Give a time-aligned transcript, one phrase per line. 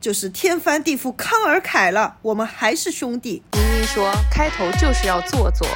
[0.00, 3.42] 就是天翻地覆康尔凯了，我们还是兄弟。
[3.54, 5.66] 妮妮说，开头就是要做做。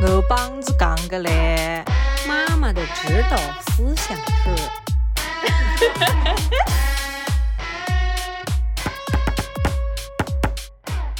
[0.00, 1.84] 我帮子讲个嘞，
[2.26, 4.56] 妈妈的指导思想是。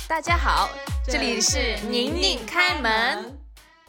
[0.08, 0.70] 大家好，
[1.06, 3.38] 这里是宁宁开门。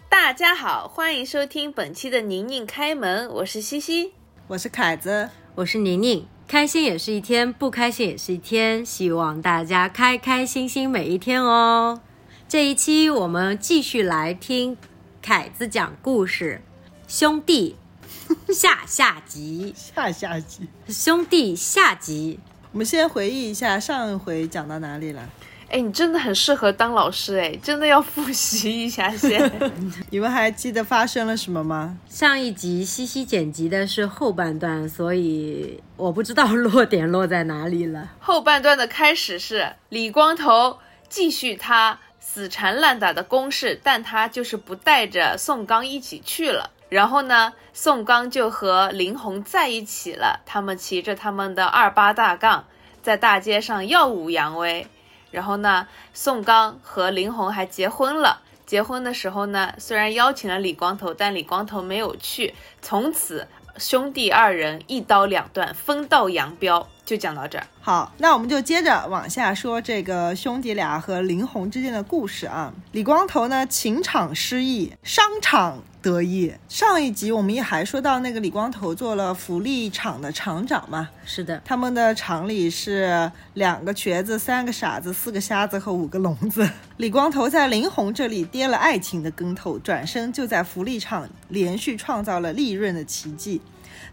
[0.10, 4.14] 大家好，欢迎收听本期的宁宁开门，我是西西，
[4.48, 6.28] 我是凯子，我是宁宁。
[6.54, 12.00] 开心也是一天，不开心也是一天，希望大家开开心心每一天哦。
[12.48, 14.78] 这一期我们继续来听
[15.20, 16.62] 凯子讲故事，
[17.08, 17.76] 兄弟
[18.54, 22.40] 下下集，下下集，兄弟下集。
[22.72, 25.28] 我们先回忆一下上一回讲到哪里了。
[25.74, 29.52] 哎，你真的很适合当老师哎，真的要复习一下先。
[30.12, 31.98] 你们还记得发生了什么吗？
[32.08, 38.12] 上一集西西剪辑的是后半段，所以我不知道落点落在哪里了。
[38.20, 40.78] 后半段的开始是李光头
[41.10, 46.70] 继续他死缠烂打的攻势，但他就是不带着宋刚一起去了。
[46.90, 52.66] 然后呢，宋刚就和林红在一起了，他们骑着他们的二八大杠，
[53.02, 54.86] 在大街上耀武扬威。
[55.34, 58.42] 然后呢，宋刚和林红还结婚了。
[58.68, 62.54] 结婚的时候呢，虽然邀请了李光头，但李光头没有去。
[62.82, 66.88] 从此，兄弟二人一刀两断，分道扬镳。
[67.04, 67.68] 就讲到这儿。
[67.82, 72.72] 好，那我们就接着往下说这个兄弟俩和林红之间的故事啊。
[72.94, 76.54] 李光头呢，情场失意，商场得意。
[76.68, 81.10] 上一集我们也还说到那个李光头做了福利厂的厂长嘛。
[81.26, 86.70] 是的，他们的厂里是两个瘸子、三个傻子、四个瞎子和五个聋子。
[86.98, 93.62] 李光头在林红这里跌了爱情的跟头，转身就在福利厂连续创造了利润的奇迹。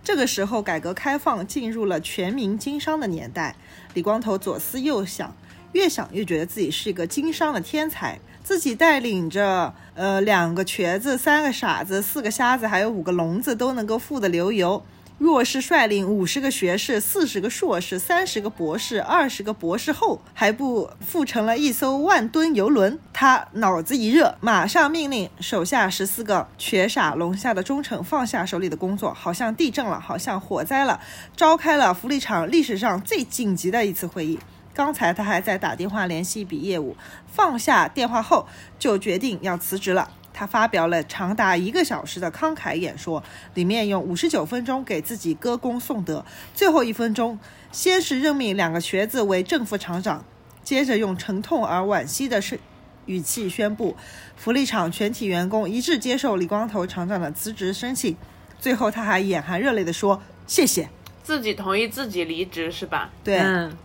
[0.02, 3.54] 这个时候，改革开放进入了全民经商的年代。
[3.92, 5.34] 李光头左思右想，
[5.72, 8.18] 越想越觉得自己是一个经商的天才。
[8.50, 14.82] 自己带领着呃两个瘸子、三个傻子、四个瞎子，还有五个聋子，都能够富得流油。
[15.18, 22.98] 若是率领五十个学士、四十个硕士、三十个博士、二十个博士后，还不富成了一艘万吨游轮？
[23.12, 31.00] 他脑子一热，马上命令手下十四个瘸傻聋瞎的忠臣放下手里的工作，好像地震了，好像火灾了，
[31.36, 34.40] 召开了福利厂历史上最紧急的一次会议。
[34.80, 36.96] 刚才他还在打电话联系一笔业务，
[37.26, 38.46] 放下电话后
[38.78, 40.10] 就决定要辞职了。
[40.32, 46.24] 他发表了长达一个小时的慷慨演说，里面用五十九分钟给自己歌功颂德，
[46.54, 47.38] 最后一分钟
[47.70, 50.24] 先是任命两个瘸子为正副厂长，
[50.64, 52.58] 接着用沉痛而惋惜的声
[53.04, 53.94] 语气宣布，
[54.34, 58.16] 福利厂全体员工一致接受李光头厂长的辞职申请。
[58.58, 60.88] 最后他还眼含热泪地说：“谢谢。”
[61.30, 63.08] 自己同意自己离职是吧？
[63.22, 63.40] 对，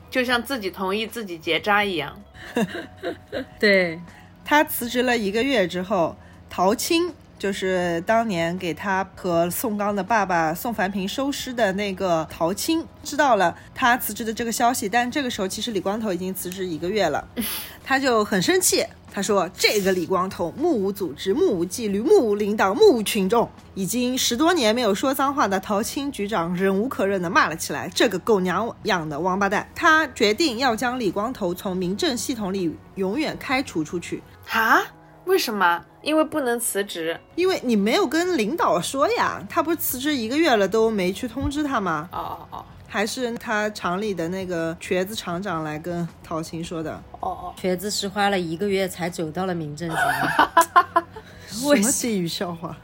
[0.09, 2.19] 就像自己同意自己结扎一样。
[3.59, 3.99] 对
[4.43, 6.15] 他辞职了一个月之后。
[6.47, 17.27] 陶青就是当年给他和宋刚的爸爸宋凡平收尸的那个陶青，知道了他辞职的这个消息，但这个时候其实李光头已经辞职一个月了，
[17.83, 34.23] 他就很生气，他说：“这个李光头目无组织、目无纪律、目无领导、目无群众，已经十多年没有说脏话的陶青局长忍无可忍地骂了起来：‘这个狗娘养的王八蛋！’他决定要将李光头从民政系统里永远开除出去。
[34.49, 34.81] 啊？
[35.25, 39.43] 为什么？”因为不能辞职，因为你没有跟领导说呀。
[39.49, 42.07] 他不是辞职一个月了都没去通知他吗？
[42.11, 46.93] 哦哦哦，还是他厂里的那个瘸子厂长来跟陶青说的。
[47.19, 49.95] 哦哦，瘸子是花了一个月才走到了民政局。
[51.49, 52.77] 什么地狱笑话？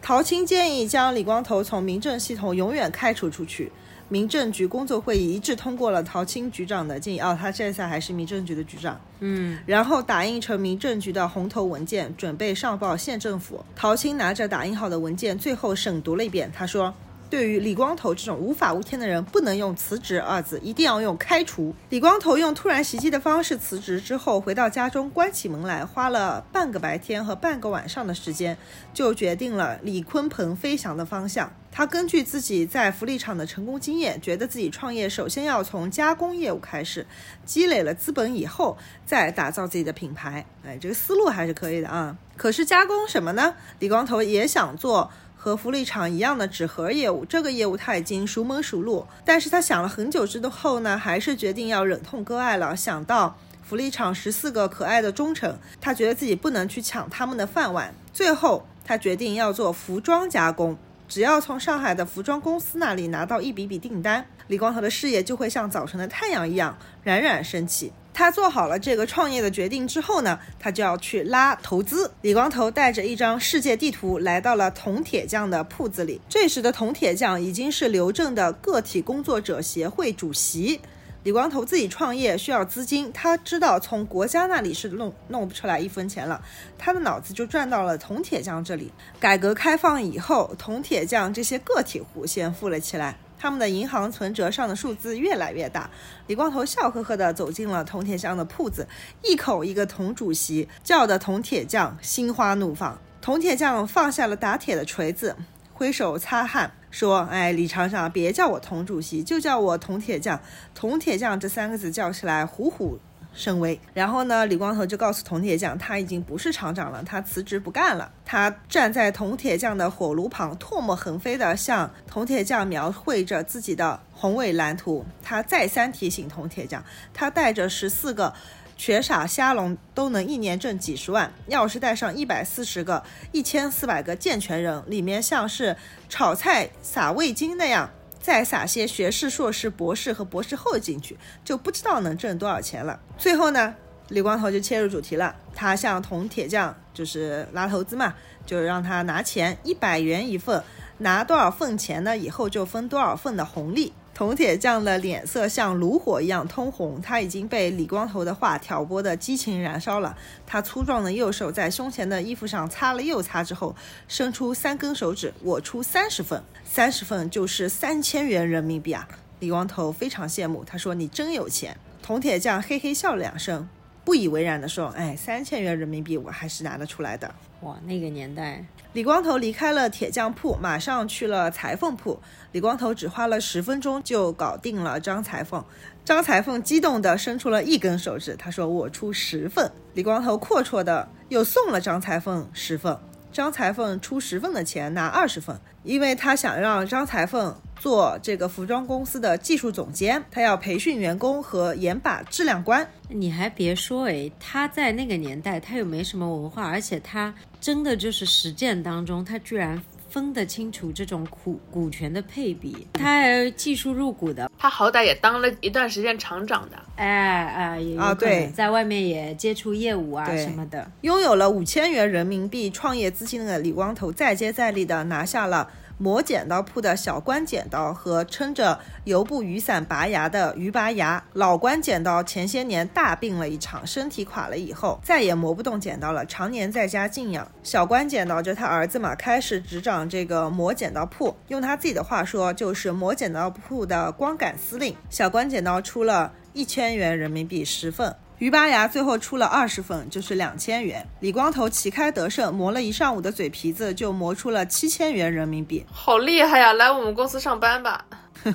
[0.00, 3.70] 陶青建议将李光头从民政系统永远开除出去。
[4.08, 7.20] 民政局工作会议一致通过了陶青局长的建议。
[7.20, 9.00] 哦，他现在还是民政局的局长。
[9.20, 13.64] 嗯，然后打印成民政局的红头文件，准备上报县政府。
[13.74, 16.50] 陶青拿着打印好的文件，最后审读了一遍。
[16.54, 16.92] 他说
[17.30, 28.56] ：“对于李光头这种无法无天的人，不能用辞职二字，一定要用开除。”李光头用突然袭击的方式辞职之后，回到家中，关起门来，花了半个白天和半个晚上的时间，
[28.92, 31.50] 就决定了李鲲鹏飞翔的方向。
[31.76, 37.04] 他根据自己在福利厂的成功经验，觉得自己创业首先要从加工业务开始，
[37.44, 40.46] 积累了资本以后再打造自己的品牌。
[40.64, 42.16] 哎，这个思路还是可以的啊。
[42.36, 43.56] 可是加工什么呢？
[43.80, 49.04] 李光头也想做和福利厂一样的纸盒业务，这个业务他已经熟门熟路。
[49.24, 52.76] 但是他想了很久之后呢，还是决定要忍痛割爱了。
[52.76, 57.92] 想到福利厂十四个可爱的忠臣，他觉得自己不能去抢他们的饭碗。
[58.12, 60.78] 最后他决定要做服装加工。
[61.14, 67.92] 只要从上海的服装公司那里拿到一笔笔订单，李光头的事业就会像早晨的太阳一样冉冉升起。
[68.12, 72.10] 他做好了这个创业的决定之后呢，他就要去拉投资。
[72.22, 76.20] 李光头带着一张世界地图来到了铜铁匠的铺子里。
[76.28, 80.80] 这时的铜铁匠已经是刘正的个体工作者协会主席。
[81.24, 86.38] 李光头自己创业需要资金，他知道从国家那里是弄弄不出来一分钱了，
[86.76, 88.92] 他的脑子就转到了铜铁匠这里。
[89.18, 93.16] 改革开放以后，铜铁匠这些个体户先富了起来。
[93.38, 95.88] 他们的银行存折上的数字越来越大。
[96.26, 98.86] 李光头笑呵呵地走进了铜铁匠的铺子，
[99.22, 102.98] 一口一个铜主席，叫的铜铁匠心花怒放。
[103.22, 105.34] 铜铁匠放下了打铁的锤子，
[105.72, 110.40] 挥手擦汗，说：“哎，李厂长，别叫我铜主席，就叫我铜铁匠。
[110.76, 113.00] 铜铁匠这三个字叫起来虎虎。”
[113.34, 114.46] 生威，然后呢？
[114.46, 118.08] 李光头就告诉铜铁匠，他已经不是厂长了，他辞职不干了。
[118.24, 125.04] 他站在铜铁匠的火炉旁，唾沫横飞地向铜铁匠描绘着自己的宏伟蓝图。
[125.20, 128.32] 他再三提醒铜铁匠，他带着十四个
[128.76, 131.32] 学傻瞎聋都能一年挣几十万。
[131.46, 135.76] 要是带上一百四十个、一千四百个健全人，里面像是
[136.08, 137.90] 炒菜撒味精那样。
[138.20, 142.98] 再撒些学士、硕士、博士和博士后进去，就不知道能挣多少钱了。
[143.18, 143.74] 最后呢，
[144.08, 148.14] 李光头就切入主题了，他向铜铁匠就是拉投资嘛，
[148.46, 150.64] 就让他拿钱一百元一份，
[150.96, 152.16] 拿多少份钱呢？
[152.16, 153.92] 以后就分多少份的红利。
[154.14, 160.16] 铜铁匠的脸色像炉火一样通红，他已经被李光头的话挑拨的激情燃烧了。
[160.46, 163.74] 他粗壮的右手在胸前的衣服上擦了又擦之后，
[164.06, 169.08] 伸出三根手指，我出三十份，三十份就是三千元人民币啊！
[169.40, 173.68] 李光头非常羡慕，他说：“你真有钱。”铜铁匠嘿嘿笑了两声，
[174.04, 178.62] 不以为然的说：“哎，三千元人民币我还是拿得出来的。”哇，那个年代。
[178.92, 182.20] 李光头离开了铁匠铺，马上去了裁缝铺。
[182.52, 185.64] 李光头只花了十分钟就搞定了张裁缝。
[186.04, 192.96] 张裁缝激动地伸出了一根手指，他说：“我出十份。”李光头阔绰的又送了张裁缝十份。
[193.32, 202.86] 张裁缝出十份的钱拿二十份，因为他想让张裁缝做这个服装公司的技术总监，他要培训员工和严把质量关。
[203.08, 209.80] 你还别说，哎，他在那个年代他又没什么文化，而且他真的就是实践当中，他居然。
[210.10, 225.68] 分得清楚这种股股权的配比，他还技术入股的，他好歹也当了一段时间厂长的，哎哎也，啊对，在外面也接触业务啊什么的，拥有了五千元人民币创业资金的李光头再接再厉的拿下了。
[225.98, 237.46] 磨剪刀铺的小关剪刀和撑着油布雨伞拔牙的鱼拔牙，老关剪刀前些年大病了一场，身体垮了以后再也磨不动剪刀了，常年在家静养。
[237.62, 244.96] 小关剪刀就他儿子嘛，开始执掌这个磨剪刀铺，用他自己的话说，就是磨剪刀铺的光杆司令。
[245.08, 248.14] 小关剪刀出了一千元人民币十份。
[248.44, 251.08] 鱼拔牙最后出了二十份，就是两千元。
[251.20, 256.74] 李光头旗开得胜，磨了一上午的嘴皮子，就磨出了七千元人民币，好厉害呀！
[256.74, 258.04] 来我们公司上班吧。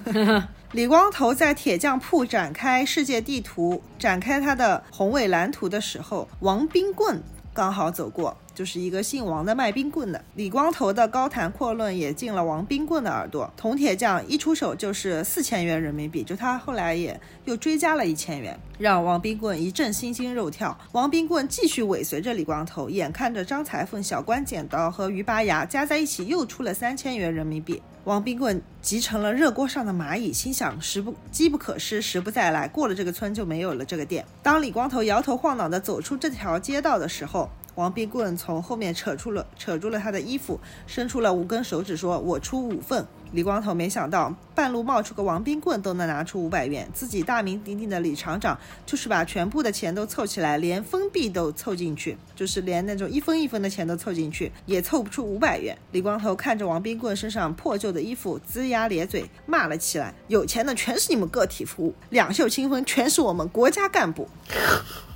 [0.73, 7.19] 李光头在铁匠铺展开世界地图，展开他的宏伟蓝图的时候，王冰棍
[7.51, 8.37] 刚好走过。
[8.59, 13.49] 就是一个姓王的卖冰棍的，李光头的高谈阔论也进了王冰棍的耳朵。
[13.55, 20.77] 铜铁匠一出手就是四千元人民币，就他后来也又追加了一千元，让王冰棍一阵心惊肉跳。
[20.91, 34.25] 王冰棍继续尾随着李光头，眼看着张裁缝、小关剪刀和鱼拔牙加在一起又出了三千元人民币，王冰棍急成了热锅上的蚂蚁，心想时不机不可失，时不再来，过了这个村就没有了这个店。
[34.43, 55.77] 当李光头摇头晃脑地走出这条街道的时候，王冰棍从后面扯出了扯住了他的衣服，伸出了五根手指，说：“我出五份。”李光头没想到，半路冒出个王冰棍都能拿出五百元，自己大名鼎鼎的李厂长就是把全部的钱都凑起来，连分币都凑进去，就是连那种一分一分的钱都凑进去，也凑不出五百元。
[55.93, 64.27] 李光头看着王冰棍身上破旧的衣服，龇牙咧嘴骂了起来：“有钱的全是你们个体户，两袖清风全是我们国家干部。”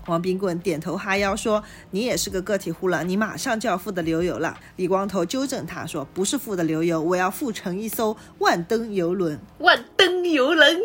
[0.08, 10.82] 王冰棍点头哈腰说：“你也是个个体户了，你马上就要富得流油了。”李光头纠正他说：“不是富得流油，我要富成一艘万吨游轮。”万吨游轮，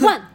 [0.00, 0.28] 万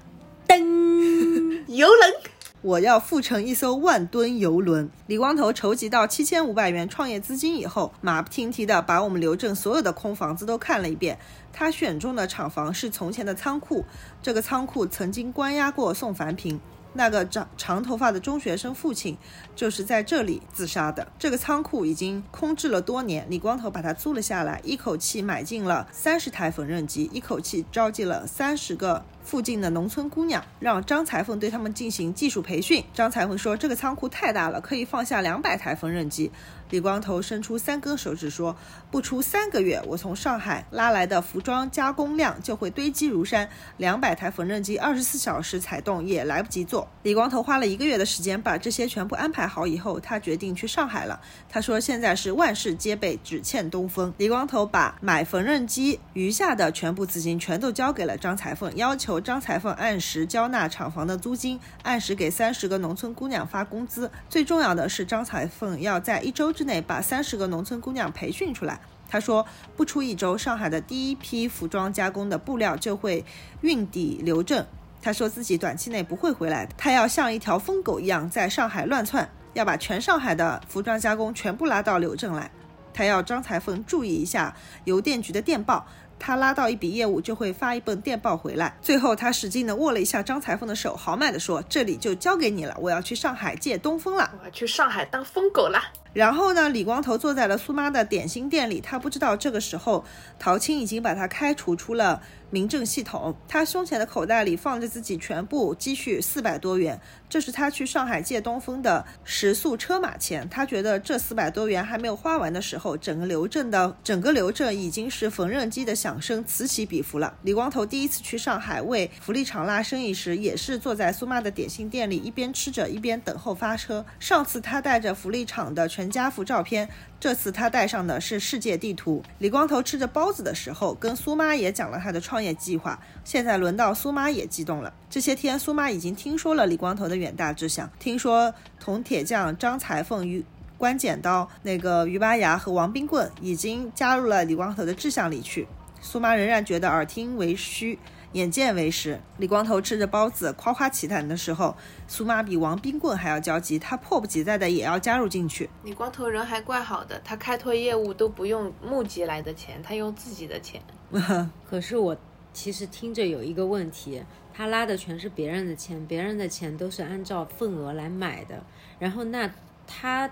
[0.48, 2.14] 吨 游轮，
[2.62, 4.90] 我要富成一艘万吨游轮。
[5.08, 11.18] 李光头筹集到七千五百元创业资金以后，马不停蹄的把我们刘镇所有的空房子都看了一遍。
[11.52, 13.86] 他选中的厂房是从前的仓库，
[14.22, 16.60] 这个仓库曾经关押过宋凡平。
[16.94, 19.18] 那个长长头发的中学生父亲
[19.56, 21.08] 就是在这里自杀的。
[21.18, 29.04] 这个仓库已经空置了多年，李光头把它租了下来，一口气买进了三十台缝纫机，一口气招进了三十个。
[29.24, 32.84] 附近的农村姑娘让张裁缝对他们进行技术培训。
[32.94, 36.32] 张裁缝说：“这个仓库太大了，可以放下两百台缝纫机。”
[36.70, 38.56] 李光头伸出三根手指说
[38.90, 43.48] ：“不出三个月，我从上海拉来的服装加工量就会堆积如山。
[43.78, 51.22] 两百台缝纫机，二十四小时踩动也来不及做。”李光头花了一个月的时间把这些全部安排好以后，他决定去上海了。
[51.48, 64.12] 他说：“现在是万事皆备，只欠东风。”李光头把买缝纫机余下的全部资金全都交给了张裁缝，要求张裁缝按时交纳厂房的租金，按时给三十个农村姑娘发工资。
[64.30, 68.80] 最重要的是，张裁缝要在一周之内把三十个农村姑娘培训出来。
[69.10, 73.24] 他说，不出一周，上海的第一批服装加工的布料就会
[73.62, 74.66] 运抵刘镇。
[75.02, 82.50] 他说自己短期内不会回来，他要像一条疯狗一样在上海乱窜，要把全上海的服装加工全部拉到刘镇来。
[82.94, 84.56] 他要张裁缝注意一下
[84.86, 85.86] 邮电局的电报。
[86.26, 88.78] 他拉到一笔业务，就会发一份电报回来。
[88.82, 95.82] 最后，他使劲地握了一下张裁缝的手，豪迈地说：“这里就交给你了，我要去上海借东风了，我要去上海当疯狗了。”
[96.14, 100.06] 然后呢，李光头坐在了苏妈的点心店里，他不知道这个时候
[100.40, 102.22] 陶青已经把他开除出了
[102.54, 103.36] 民政系统。
[103.48, 110.48] 他胸前的口袋里放着自己全部积蓄四百多元，这是他去上海借东风的食宿车马钱。
[110.48, 117.36] 他觉得这四百多元还没有花完的时候，整个刘镇的整个刘镇已经是缝纫机的响声此起彼伏了。
[117.42, 124.06] 李光头第一次去上海为福利厂拉生意时，也是坐在苏妈的点心店里，一边吃着一边等候发车。
[124.20, 126.14] 上次他带着福利厂的全。
[126.14, 126.88] 家福照片，
[127.20, 129.24] 这次他带上的是世界地图。
[129.40, 133.00] 李光头吃着包子的时候，跟苏妈也讲了他的创业计划。
[133.24, 134.94] 现在轮到苏妈也激动了。
[135.10, 140.44] 这些天，苏妈已经听说了李光头的远大志向，听说铜铁匠张裁缝、于
[140.78, 145.68] 关剪刀、那个于八牙和王冰棍已经加入了李光头的志向里去。
[146.02, 147.98] 苏妈仍然觉得耳听为虚。
[148.34, 155.70] 眼见为实，李光头吃着包子夸夸其谈的时候，苏妈比王冰棍还要焦急，他迫不及待的也要加入进去。
[155.84, 160.82] 李光头人还怪好的，他开拓业务都不用募集来的钱，他用自己的钱。
[161.70, 162.18] 可是我
[162.54, 168.64] 其实听着有一个问题，他拉的全是别人的钱，别人的钱都是按照份额来买的，
[169.00, 169.50] 然后那
[169.88, 170.30] 他。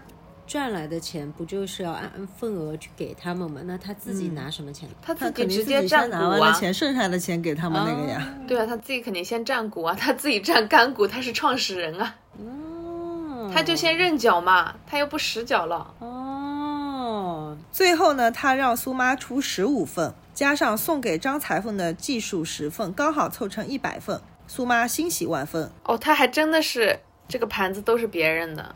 [0.47, 3.61] 赚来的钱不就是要按份额去给他们吗？
[3.63, 4.89] 那他自己拿什么钱？
[5.01, 6.51] 他自己直接占股啊！
[6.51, 8.35] 钱剩下的钱给他们那个呀。
[8.45, 12.15] 对啊，他自己肯定先占股啊，他自己占干股，他是创始人啊。
[12.37, 13.49] 哦。
[13.53, 15.93] 他就先认缴嘛，他又不实缴了。
[15.99, 17.55] 哦。
[17.71, 24.21] 最后呢，他让苏妈出十五份，加上送给张裁缝的技术十份，刚好凑成一百份。
[24.47, 25.71] 苏妈欣喜万分。
[25.85, 26.99] 哦，他还真的是。
[27.27, 28.75] 这个盘子都是别人的，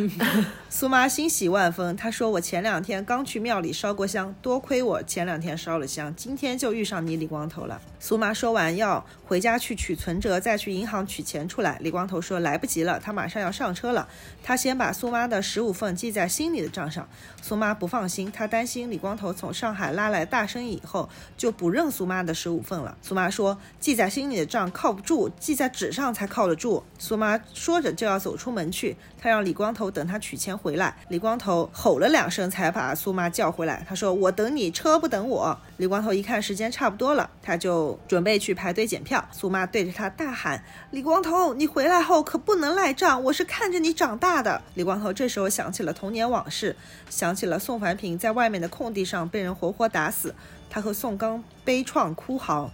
[0.68, 1.96] 苏妈欣喜万分。
[1.96, 11.78] 她说：“我前两天刚去庙里烧过香，多亏我前两天烧了香，今天就遇上你李光头了。”苏妈说完要回家去取存折，再去银行取钱出来。
[11.80, 14.06] 李光头说：“来不及了，他马上要上车了。”
[14.44, 17.08] 他先把苏妈的十五份记在心里的账上。
[17.40, 22.96] 苏妈不放心，她担心李光头从上海拉来大生意以后就不认苏妈的十五份了。
[23.00, 27.78] 苏妈说：“记在心里的账靠不住，记在纸上才靠得住。”苏妈说。
[27.78, 30.96] 着就要走出门去，他让李光头等他取钱回来。
[31.08, 33.84] 李光头吼了两声，才把苏妈叫回来。
[33.88, 39.22] 他说：“我等你，车不等我。”李光头一看时间差不多了，他就准备去排队检票。
[39.32, 46.76] 苏妈对着他大喊：“李光头，你回来后可不能赖账，我是看着你长大的。”李光头这时候想起了童年往事，
[47.10, 50.34] 想起了宋凡平在外面的空地上被人活活打死，
[50.70, 52.70] 他和宋刚悲怆哭嚎。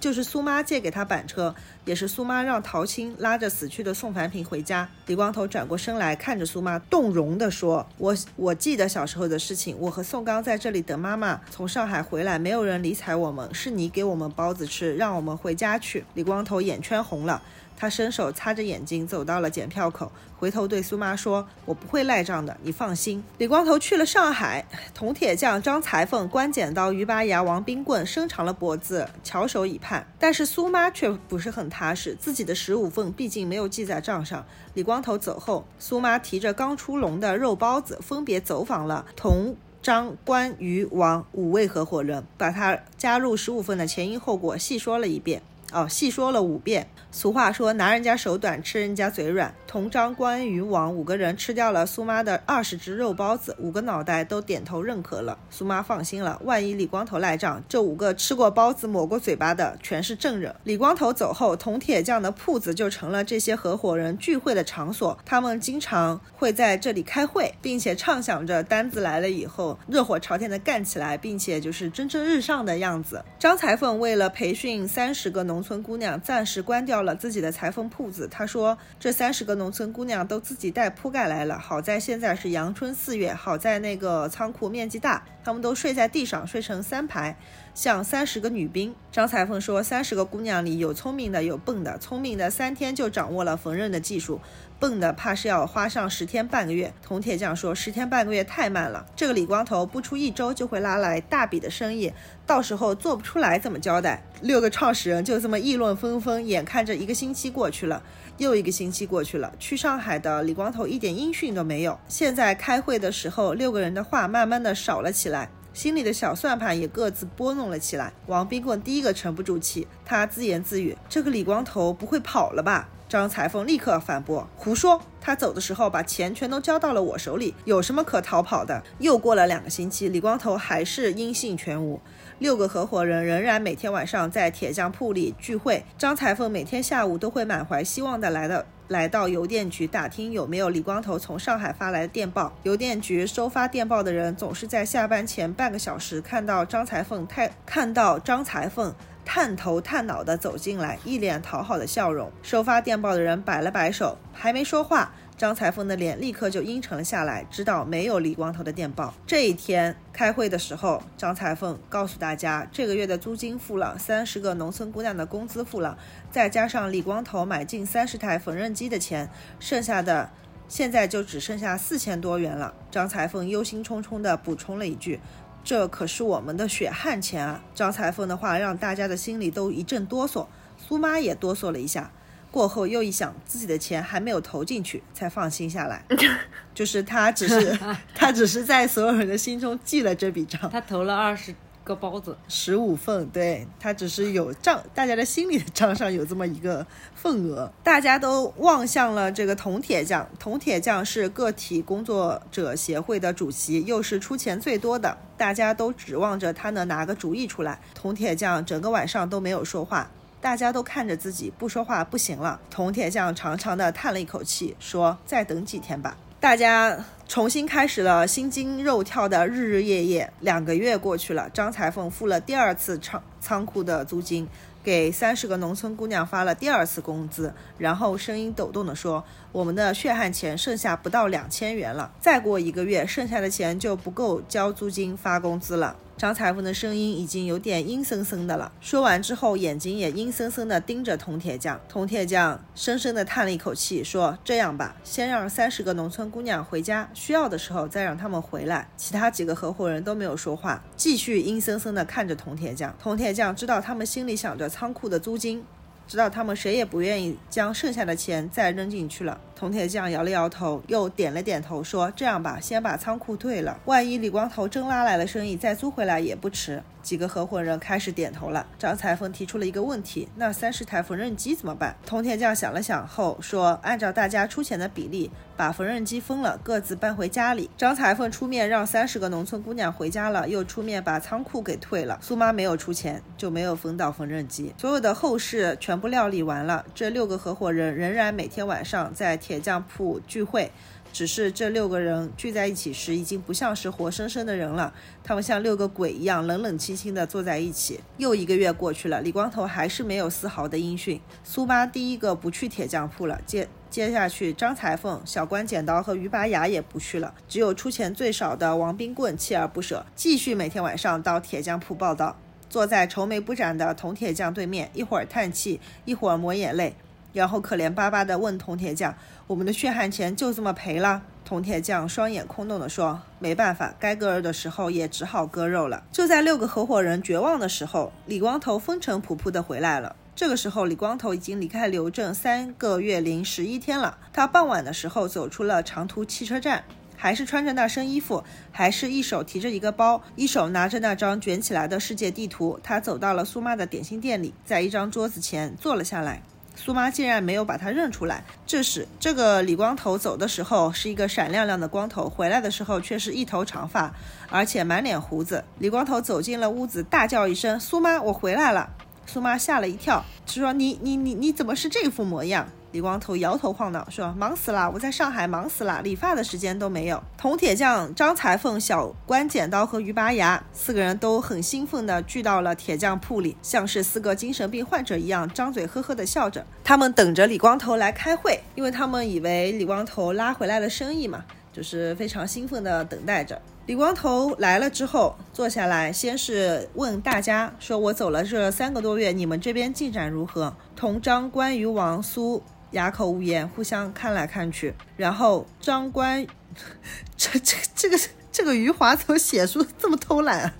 [0.00, 1.52] 就是苏妈借给他板车，
[1.88, 4.86] 也是苏妈让陶青拉着死去的宋凡平回家。
[5.06, 17.40] 李光头转过身来看着苏妈，动容地说：“我我记得小时候的事情，我和宋刚在这里等妈妈从上海回来，没有人理睬我们，是你给我们包子吃，让我们回家去。”李光头眼圈红了。
[17.80, 30.04] 他伸手擦着眼睛，走到了检票口，回头对苏妈说：“我不会赖账的，你放心。”李光头去了上海，铜铁匠张裁缝、关剪刀、于八牙、王冰棍伸长了脖子，翘首以盼。
[30.18, 34.44] 但是苏妈却不是很踏实，自己的十五份毕竟没有记在账上。
[34.74, 45.40] 李光头走后，苏妈提着刚出笼的肉包子，分别走访了同、张、关、于、王五位合伙人，把他加入十五份的前因后果细说了一遍。
[45.70, 46.88] 哦，细说了五遍。
[47.10, 49.52] 俗话说，拿人家手短，吃人家嘴软。
[49.66, 55.38] 同张、关羽、王五个人吃掉了苏妈的二十只肉包子，五个脑袋都点头认可了。
[55.48, 60.54] 苏妈放心了，万一李光头赖账，这五个吃过包子、抹过嘴巴的全是证人。
[60.64, 65.18] 李光头走后，铜铁匠的铺子就成了这些合伙人聚会的场所。
[65.24, 73.24] 他们经常会在这里开会，并且畅想着单子来了以后热火朝天的干起来，并且就是蒸蒸日上的样子。
[73.38, 76.98] 张裁缝为了培训三十个农村姑娘，暂时关掉。
[76.98, 81.58] 了自己的裁缝铺子，他说这三十个农村姑娘都自己带铺盖来了。
[81.58, 87.36] 好在现在是阳春四月，好在那个仓库面积大，她们都睡在地上，睡成三排，
[87.74, 88.94] 像三十个女兵。
[89.10, 91.98] 张裁缝说，三十个姑娘里有聪明的，有笨的。
[91.98, 94.40] 聪明的三天就掌握了缝纫的技术，
[94.78, 96.92] 笨的怕是要花上十天半个月。
[97.02, 102.12] 铜铁匠说，十天半个月太慢了，这个李光头不出一周就会拉来大笔的生意。
[102.46, 104.22] 到时候做不出来怎么交代？
[104.40, 106.46] 六个创始人就这么议论纷纷。
[106.46, 108.02] 眼看着一个星期过去了，
[108.36, 111.98] 又一个星期过去了，去上海的李光头一点音讯都没有。
[112.08, 118.12] 现在开会的时候，六个人的话慢慢的少了起来，心里的小算盘也各自拨弄了起来。
[118.26, 125.00] 王冰棍第一个沉不住气，他自言自语：“这个李光头不会跑了吧？”张裁缝立刻反驳：“胡说！
[125.20, 132.00] 他走的时候把钱全都交到了我手里，有什么可逃跑的？”又过了两个星期，李光头还是音信全无。
[132.38, 135.84] 六个合伙人仍然每天晚上在铁匠铺里聚会。
[135.96, 142.52] 张裁缝每天下午都会满怀希望地来到来到邮电局打听有没有李光头从上海发来的电报。
[142.62, 148.94] 邮电局收发电报的人总是在下班前半个小时看到张裁缝太看到张裁缝
[149.30, 152.32] 探头探脑地走进来，一脸讨好的笑容。
[152.40, 155.12] 收发电报的人摆了摆手，还没说话。
[155.36, 159.12] 张裁缝的脸立刻就阴沉了下来，知道没有李光头的电报。
[159.26, 165.98] 这一天开会的时候，张裁缝告诉大家，这个月的租金付了，三十个农村姑娘的工资付了，
[166.30, 169.28] 再加上李光头买进三十台缝纫机的钱，
[169.60, 170.30] 剩下的
[170.66, 172.72] 现在就只剩下四千多元了。
[172.90, 175.20] 张裁缝忧心忡忡地补充了一句
[175.68, 180.46] ：“这可是我们的血汗钱啊！”张裁缝的话让大家的心里都一阵哆嗦，
[180.78, 182.10] 苏妈也哆嗦了一下。
[182.50, 186.02] 过后又一想，自己的钱还没有投进去，才放心下来。
[186.74, 187.78] 就是他只是
[188.16, 190.70] 他只是在所有人的心中记了这笔账。
[190.70, 191.54] 他投了二十
[191.88, 197.72] 个包子，十五份，对他只是有账，大家的心里的账上有这么一个份额。
[197.82, 207.80] 大家都望向了这个铜铁匠，铜铁匠是个体工作者协会的主席，又是出钱最多的，大家都指望着他能拿个主意出来。
[207.94, 210.10] 铜铁匠整个晚上都没有说话。
[210.40, 212.60] 大家都看着自己，不说话不行了。
[212.70, 220.32] 铜铁匠长长的叹了一口气，说：“再等几天吧。”大家重新开始了心惊肉跳的日日夜夜。
[220.38, 224.46] 两个月过去了，张裁缝付了第二次仓仓库的租金，
[224.84, 238.72] 给三十个农村姑娘发了第二次工资，然后声音抖动地说：“我们的血汗钱剩下不到两千元了，再过一个月，剩下的钱就不够交租金、发工资了。”张裁缝的声音已经有点阴森森的了。
[238.80, 241.80] 说完之后，眼睛也阴森森的盯着铜铁匠。
[241.88, 252.92] 铜铁匠深深的叹了一口气，说：“这样吧，先让三十个农村姑娘回家，需要的时候再让他们回来。”其他几个合伙人都没有说话，继续阴森森的看着铜铁匠。
[253.00, 255.64] 铜铁匠知道他们心里想着仓库的租金。
[256.08, 259.38] 知道他们谁也不愿意将剩下的钱再扔进去了。
[259.58, 268.66] 铜铁匠摇了摇头，又点了点头，说：“这样吧，先把仓库退了，万一李光头真拉来了生意，再租回来也不迟。”几个合伙人开始点头了。
[268.78, 282.18] 张裁缝提出了一个问题：“那三十台缝纫机怎么办？”铜铁匠想了想后说：“按照大家出钱的比例，把缝纫机分了，各自搬回家里。”张裁缝出面让三十个农村姑娘回家了，又出面把仓库给退了。
[282.20, 284.74] 苏妈没有出钱，就没有分到缝纫机。
[284.76, 290.70] 所有的后事全部料理完了，这六个合伙人仍然每天晚上在铁匠铺聚会。
[291.10, 294.92] 只是这六个人聚在一起时，已经不像是活生生的人了。
[295.24, 297.98] 他们像六个鬼一样，冷冷清清地坐在一起。
[298.18, 301.18] 又一个月过去了，李光头还是没有丝毫的音讯。
[301.42, 307.34] 苏妈第一个不去铁匠铺了，接接下去，张裁缝、小关剪刀和于拔牙也不去了。
[307.48, 312.36] 只有出钱最少的王冰棍锲而不舍，继续每天晚上到铁匠铺报道。
[312.68, 316.94] 坐在愁眉不展的铜铁匠对面，一会儿叹气，一会儿抹眼泪。
[317.38, 319.14] 然后可怜巴巴地问铜铁匠
[319.46, 330.16] ：“我们的血汗钱就这么赔了？”铜铁匠双眼空洞地说：“没办法，该割肉的时候也只好割肉了。”就在六个合伙人绝望的时候，李光头风尘仆仆地回来了。
[330.34, 334.18] 这个时候，李光头已经离开刘镇三个月零十一天了。
[334.32, 336.82] 他傍晚的时候走出了长途汽车站，
[337.16, 342.80] 还是穿着那身衣服，还是一手提着一个包，一手拿着那张卷起来的世界地图。
[342.82, 346.42] 他走到了苏妈的点心店里，在一张桌子前坐了下来。
[346.80, 348.44] 苏妈竟然没有把他认出来。
[348.64, 354.14] 这时，这个李光头走的时候是一个闪亮亮的光头，回来的时候却是一头长发，
[354.48, 355.64] 而且满脸胡子。
[355.80, 358.88] 李光头走进了屋子，大叫一声：“苏妈，我回来了！”
[359.26, 376.64] 苏妈吓了一跳，说：“你你你你怎么是这副模样？”李光头摇头晃脑说：“忙死了，我在上海忙死了，理发的时间都没有。”铜铁匠、张裁缝、小关剪刀和鱼拔牙四个人都很兴奋地聚到了铁匠铺里，像是四个精神病患者一样，张嘴呵呵地笑着。
[376.82, 383.60] 他们等着李光头来开会，因为他们以为李光头拉回来了生意嘛，就是非常兴奋地等待着。
[383.84, 392.62] 李光头来了之后，坐下来，先是问大家说：“我走了这三个多月，你们这边进展如何？”同张、关于王苏。
[392.92, 396.46] 哑口无言，互相看来看去，然后张关，
[397.36, 398.18] 这这这个
[398.50, 400.72] 这个余华怎么写书这么偷懒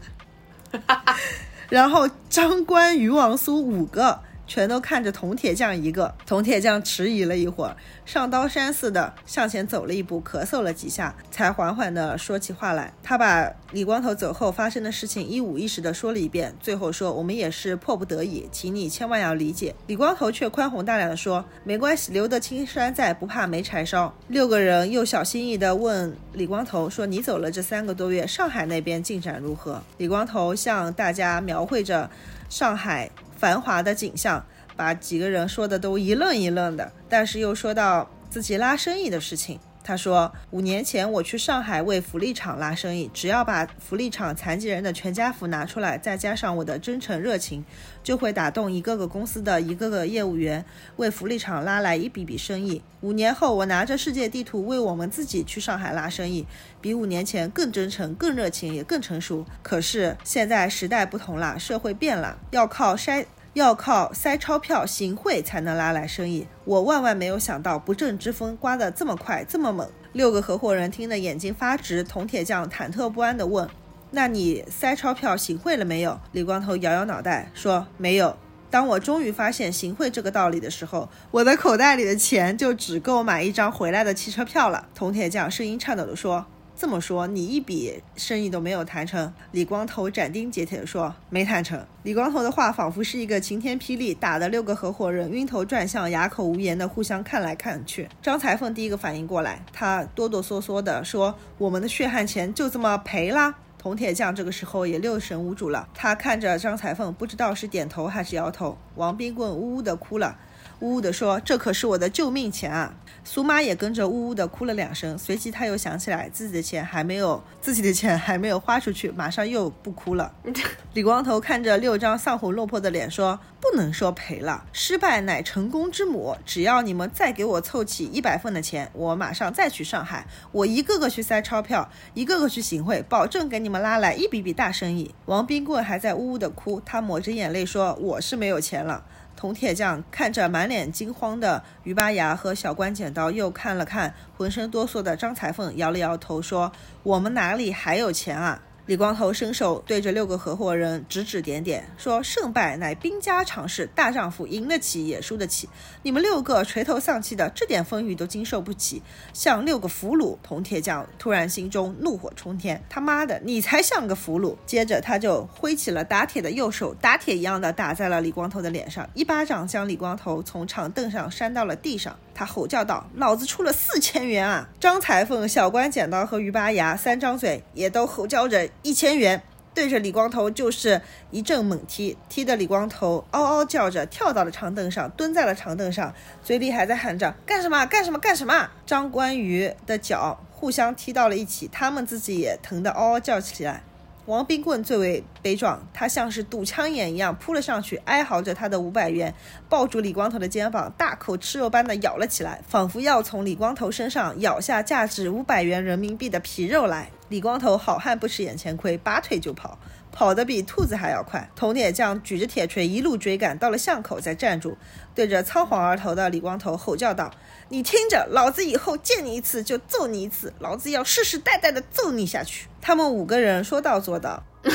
[0.87, 1.05] 啊？
[1.69, 4.28] 然后张关余王苏五个。
[4.49, 12.93] 全都看着铜铁匠一个，铜铁匠迟疑了一会儿，上刀山似的向前走了一步，咳嗽了几下，才缓缓地说起话来。
[13.03, 32.09] 他把李光头走后发生的事情一五一十地说了一遍，最后说：“我们也是迫不得已，请你千万要理解。”李光头却宽宏大量地说：“没关系，留得青山在，不怕没柴烧。”六个人又小心翼翼地问李光头说：“你走了这三个多月，上海那边进展如何？”李光头向大家描绘着
[32.49, 33.11] 上海。
[33.39, 34.45] 繁华的景象，
[34.77, 39.59] 把几个人说的都一愣一愣的，但是又说到自己拉生意的事情。
[39.89, 47.65] 他说：“五年前我去上海为福利厂拉生意，只要把福利厂残疾人的全家福拿出来，再加上我的真诚热情，
[48.03, 50.63] 就会打动一个个公司的一个个业务员，
[50.97, 52.83] 为福利厂拉来一笔笔生意。
[53.01, 56.47] 五年后，我拿着世界地图为我们自己去上海拉生意，
[56.83, 59.43] 比五年前更真诚、更热情，也更成熟。
[59.63, 63.25] 可是现在时代不同了，社会变了，要靠筛。”
[63.59, 69.91] 要靠塞钞票行贿才能拉来生意，我万万没有想到不正之风刮得这么快这么猛。
[70.13, 73.69] 六个合伙人听得眼睛发直，铜铁匠忐忑不安地问
[74.13, 78.35] ：“那你塞钞票行贿了没有？”李光头摇摇脑袋说：“没有。”
[78.71, 84.89] 当我终于发现行贿这个道理的时候，我的口袋里的钱就只够买一张回来的汽车票了。
[84.95, 86.47] 铜铁匠声音颤抖地说。
[86.81, 89.33] 这么说，你一笔生意都没有谈成？
[89.51, 98.09] 李光头斩钉截铁地说：“没谈成。”李光头的话仿佛是一个晴天霹雳，打得六个合伙人晕头转向，哑口无言的互相看来看去。
[98.23, 108.79] 张裁缝第一个反应过来，他哆哆嗦嗦地说：“我们的血汗钱就这么赔啦？”铜铁匠这个时候也六神无主了，他看着张裁缝，不知道是点头还是摇头。
[108.95, 110.39] 王冰棍呜呜地哭了。
[110.81, 115.19] 呜呜地说：“这可是我的救命钱啊！”苏妈也跟着呜呜地哭了两声。
[115.19, 120.33] 随即，她又想起来自己的钱还没有，自己的钱还没有花出去，马上又不哭了。
[120.95, 126.37] 李光头看着六张丧魂落魄的脸说：“不能说赔了，失败乃成功之母。
[126.47, 139.05] 只要你们再给我凑齐一百份的钱，我马上再去上海，我一个个去塞钞票，一个个去行贿，保证给你们拉来一笔笔大生意。”王冰棍还在呜呜地哭，他抹着眼泪说：“我是没有钱了。”
[139.39, 146.73] 铜铁匠看着满脸惊慌的于八牙和小关剪刀，又看了看浑身哆嗦的张裁缝，摇了摇头说
[147.05, 155.69] ：“我们哪里还有钱啊？”李光头伸手对着六个合伙人指指点点，说：“胜败乃兵家常事，大丈夫赢得起也输得起。
[156.03, 159.03] 你们六个垂头丧气的，这点风雨都经受不起，
[159.35, 172.19] 像六个俘虏。”铜铁匠突然心中怒火冲天：“他妈的，你才像个俘虏！”接着他就挥起了打铁的右手，打铁一样的打在了李光头的脸上，一巴掌将李光头从长凳上扇到了地上。
[172.39, 179.43] 他吼叫道：“老子出了四千元啊！”张裁缝、小关剪刀和于八牙三张嘴也都吼叫着一千元，
[179.75, 187.85] 对着李光头就是一阵猛踢，踢得李光头嗷嗷叫着跳到了长凳上，蹲在了长凳上，嘴里还在喊着：“干什么？
[187.87, 188.19] 干什么？
[188.21, 193.83] 干什么？”张关羽的脚互相踢到了一起，他们自己也疼得嗷嗷叫起来。
[194.29, 199.33] 王冰棍最为悲壮，他像是堵枪眼一样扑了上去，哀嚎着他的五百元，
[199.71, 207.11] 抱住李光头的肩膀，大口吃肉般的咬了起来，仿佛要从李光头身上咬下价值五百元人民币的皮肉来。
[207.31, 209.79] 李光头好汉不吃眼前亏，拔腿就跑，
[210.19, 211.49] 跑得比兔子还要快。
[211.55, 214.77] 铜铁匠举着铁锤一路追赶，到了巷口才站住，
[215.15, 217.31] 对着仓皇而逃的李光头吼叫道
[217.71, 224.43] ：“你听着，老子以后见你一次就揍你一次，老子要世世代代的揍你下去。”他们五个人说到做到，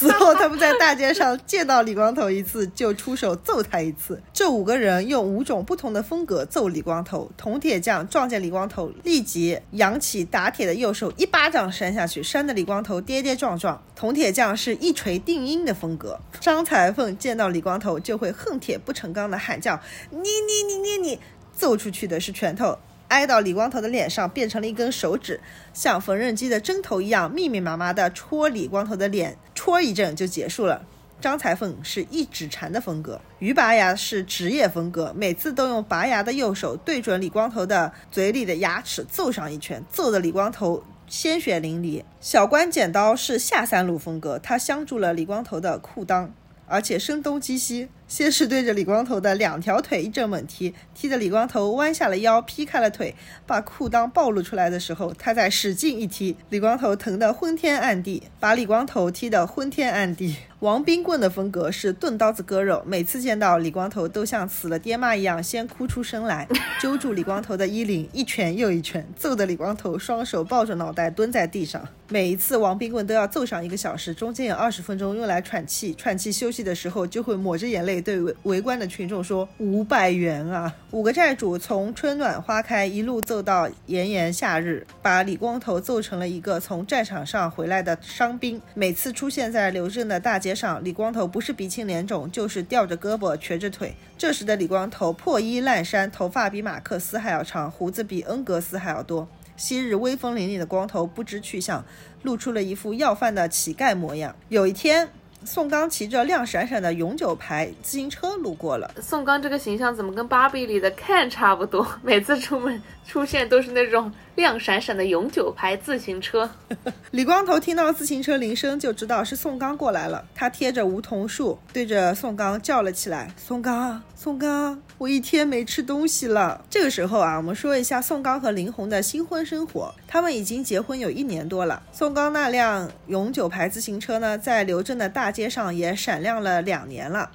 [0.00, 4.18] 此后，他们在大街上见到李光头一次，就出手揍他一次。
[4.32, 7.30] 这五个人用五种不同的风格揍李光头。
[7.36, 13.78] 铜铁匠撞见李光头，立即扬起打铁的右手，一巴掌扇下去，扇得李光头跌跌撞撞。
[13.94, 16.18] 铜铁匠是一锤定音的风格。
[16.40, 21.20] 张裁缝见到李光头，就会恨铁不成钢的喊叫：“你你你你你！”
[21.52, 22.78] 揍出去的是拳头。
[23.10, 25.40] 挨到李光头的脸上，变成了一根手指，
[25.74, 30.86] 像缝纫机的针头一样，密密麻麻的戳李光头的脸，戳一阵就结束了。
[31.20, 42.02] 张裁缝是一指禅的风格，于拔牙是职业风格，每次都用拔牙的右手对准李光头的嘴里的牙齿揍上一拳，揍得李光头鲜血淋漓。
[42.20, 46.30] 小关剪刀是下三路风格，他镶住了李光头的裤裆，
[46.66, 47.88] 而且声东击西。
[48.10, 53.14] 先是对着李光头的两条腿一阵猛踢，踢得李光头弯下了腰，劈开了腿，
[53.46, 60.34] 把裤裆暴露出来的时候，他再使劲一踢，李光头疼得昏天暗地，把李光头踢得昏天暗地。
[60.60, 66.46] 王冰棍的风格是钝刀子割肉，每次见到李光头都像死了爹妈一样，先哭出声来，
[66.78, 71.88] 揪住李光头的衣领，一拳又一拳，揍得李光头双手抱着脑袋蹲在地上。
[72.12, 78.00] 每一次王冰棍都要揍上一个小时，中间有二十分钟用来喘气，喘气休息的时候就会抹着眼泪。
[78.00, 88.60] 对围围观的群众说：“五百元啊！”五个债主从春暖花开一路揍到炎炎夏日，把李光头揍成了一个从战场上回来的伤兵。
[88.74, 93.94] 每次出现在刘镇的大街街上，李光头不是鼻青脸肿，就是吊着胳膊瘸着腿。
[94.18, 99.28] 这时的李光头破衣烂衫，头发比马克思还要长，胡子比恩格斯还要多。
[99.56, 101.84] 昔日威风凛凛的光头不知去向，
[102.22, 104.34] 露出了一副要饭的乞丐模样。
[104.48, 105.08] 有一天。
[105.42, 108.90] 宋刚骑着亮闪闪的永久牌自行车路过了。
[109.00, 111.86] 宋刚这个形象怎么跟芭比里的 Ken 差不多？
[112.02, 116.50] 每次出门出现都是那种亮闪闪的永久牌自行车。
[117.10, 129.94] 李光头听到自行车铃声就知道是宋刚过来了，他贴着梧桐树对着宋刚叫了起来：“宋刚，宋刚，我一天没吃东西了。”这个时候啊，我们说一下宋刚和林红的新婚生活。
[130.06, 131.82] 他们已经结婚有一年多了。
[131.92, 137.30] 宋刚那辆永久牌自行车呢，在刘镇的大街上也闪亮了两年了。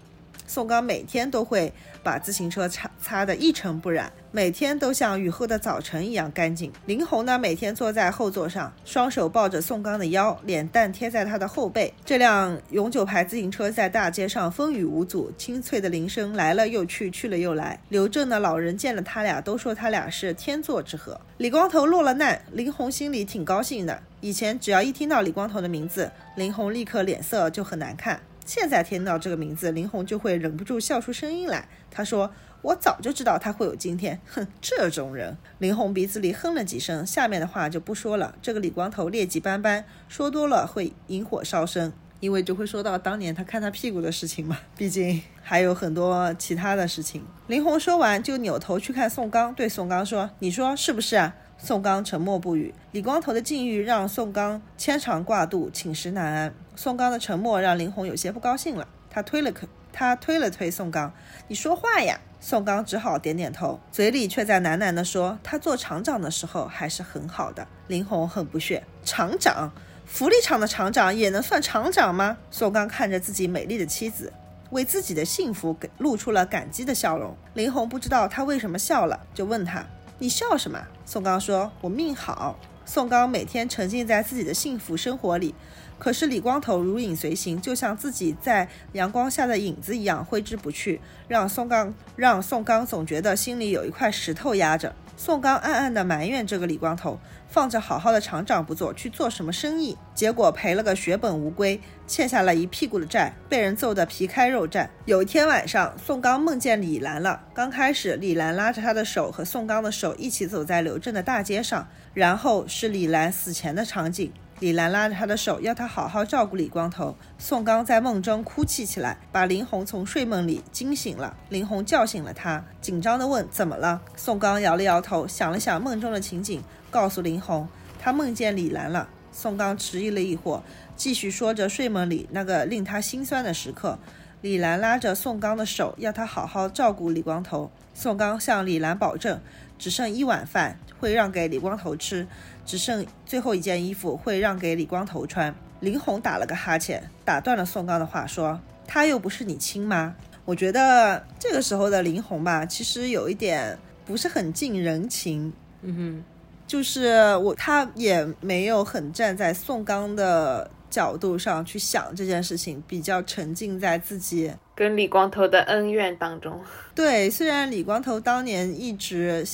[0.47, 1.73] 宋刚每天都会
[2.05, 6.71] 把自行车擦擦得一尘不染，每天都像雨后的早晨一样干净。
[6.85, 11.91] 林红呢，每天坐在后座上，双手抱着宋刚的腰，脸蛋贴在他的后背。
[12.05, 17.79] 这辆永久牌自行车在大街上风雨无阻，清脆的铃声来了又去，去了又来。
[17.89, 21.19] 刘正的老人见了他俩，都说他俩是天作之合。
[21.37, 23.99] 李光头落了难，林红心里挺高兴的。
[24.21, 28.19] 以前只要一听到李光头的名字，林红立刻脸色就很难看。
[28.45, 31.67] 现在听到这个名字，林红就会忍不住笑出声音来。
[31.89, 32.31] 他说
[32.61, 35.35] ：“我早就知道他会有今天。”哼，这种人。
[35.57, 38.35] 林红鼻子里哼了几声，下面的话就不说了。
[38.43, 44.59] 这个李光头劣迹斑斑，说多了会引火烧身，因为就会说到当年他看他屁股的事情嘛。
[44.77, 47.23] 毕竟还有很多其他的事情。
[47.47, 52.75] 林红说完就扭头去看宋刚，对宋刚说：“你说是不是啊？”宋刚沉默不语。
[52.91, 56.53] 李光头的境遇让宋刚牵肠挂肚，寝食难安。
[56.75, 58.87] 宋刚的沉默让林红有些不高兴了。
[59.09, 61.13] 他推了推他推了推宋刚
[61.47, 69.71] ：“你说话呀！”宋刚只好点点头，嘴里却在喃喃地说：“他做厂长的时候还是很好的。”林红很不屑：“厂长？
[70.05, 74.31] 福利厂的厂长也能算厂长吗？”宋刚看着自己美丽的妻子，
[74.69, 77.35] 为自己的幸福给露出了感激的笑容。
[77.53, 79.83] 林红不知道他为什么笑了，就问他。
[80.19, 80.79] 你笑什么？
[81.05, 85.55] 宋刚说：“我命好。”宋刚每天沉浸在自己的幸福生活里，
[85.97, 94.95] 可是李光头如影随形，就像自己在阳光下的影子一样挥之不去，让宋刚让宋刚总觉得心里有一块石头压着。
[95.17, 99.97] 宋刚暗暗地埋怨这个李光头，放着好好的厂长不做，去做什么生意？
[100.13, 104.87] 结果赔了个血本无归，欠下了一屁股的债，被人揍得皮开肉绽。
[105.05, 107.41] 有一天晚上，宋刚梦见李兰了。
[107.53, 114.31] 刚开始，李兰拉着他的手和宋刚的手一起走在刘镇的大街上，然后是李兰死前的场景。
[114.59, 117.13] 李兰拉着他的手，要他好好照顾李光头。
[117.37, 121.35] 宋刚在梦中哭泣起来，把林红从睡梦里惊醒了。
[121.49, 127.67] 林红叫醒了他，紧张地问：“怎么了？”宋刚摇了摇头，想了想梦中的情景，告诉林红
[127.99, 130.61] ：“他梦见李兰了。”宋刚迟疑了一会，
[130.95, 133.99] 继续说着睡梦里那个令他心酸的时刻。
[134.39, 137.69] 李兰拉着宋刚的手，要他好好照顾李光头。
[137.93, 139.41] 宋刚向李兰保证，
[139.77, 142.27] 只剩一碗饭会让给李光头吃。
[142.65, 145.53] 只剩最后一件衣服会让给李光头穿。
[145.81, 155.51] 林红打了个哈欠，打断了宋刚的话，说：“他又不是你亲妈。”我觉得这个时候的林红吧，其实有一点不是很近人情。
[155.81, 156.23] 嗯哼，
[156.65, 166.59] 就是我，他也没有很站在宋刚的角度上去想这件事情，比较沉浸在自己跟李光头的恩怨当中。
[166.95, 169.45] 对，虽然李光头当年一直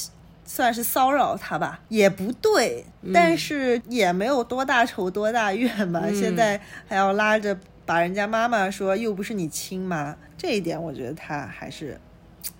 [0.53, 2.83] 算是骚扰他吧，也不对，
[3.13, 6.03] 但是也没有多大仇多大怨吧。
[6.13, 6.59] 现在
[6.89, 11.97] 还要拉着把人家妈妈说又不是你亲妈，这一点我觉得他还是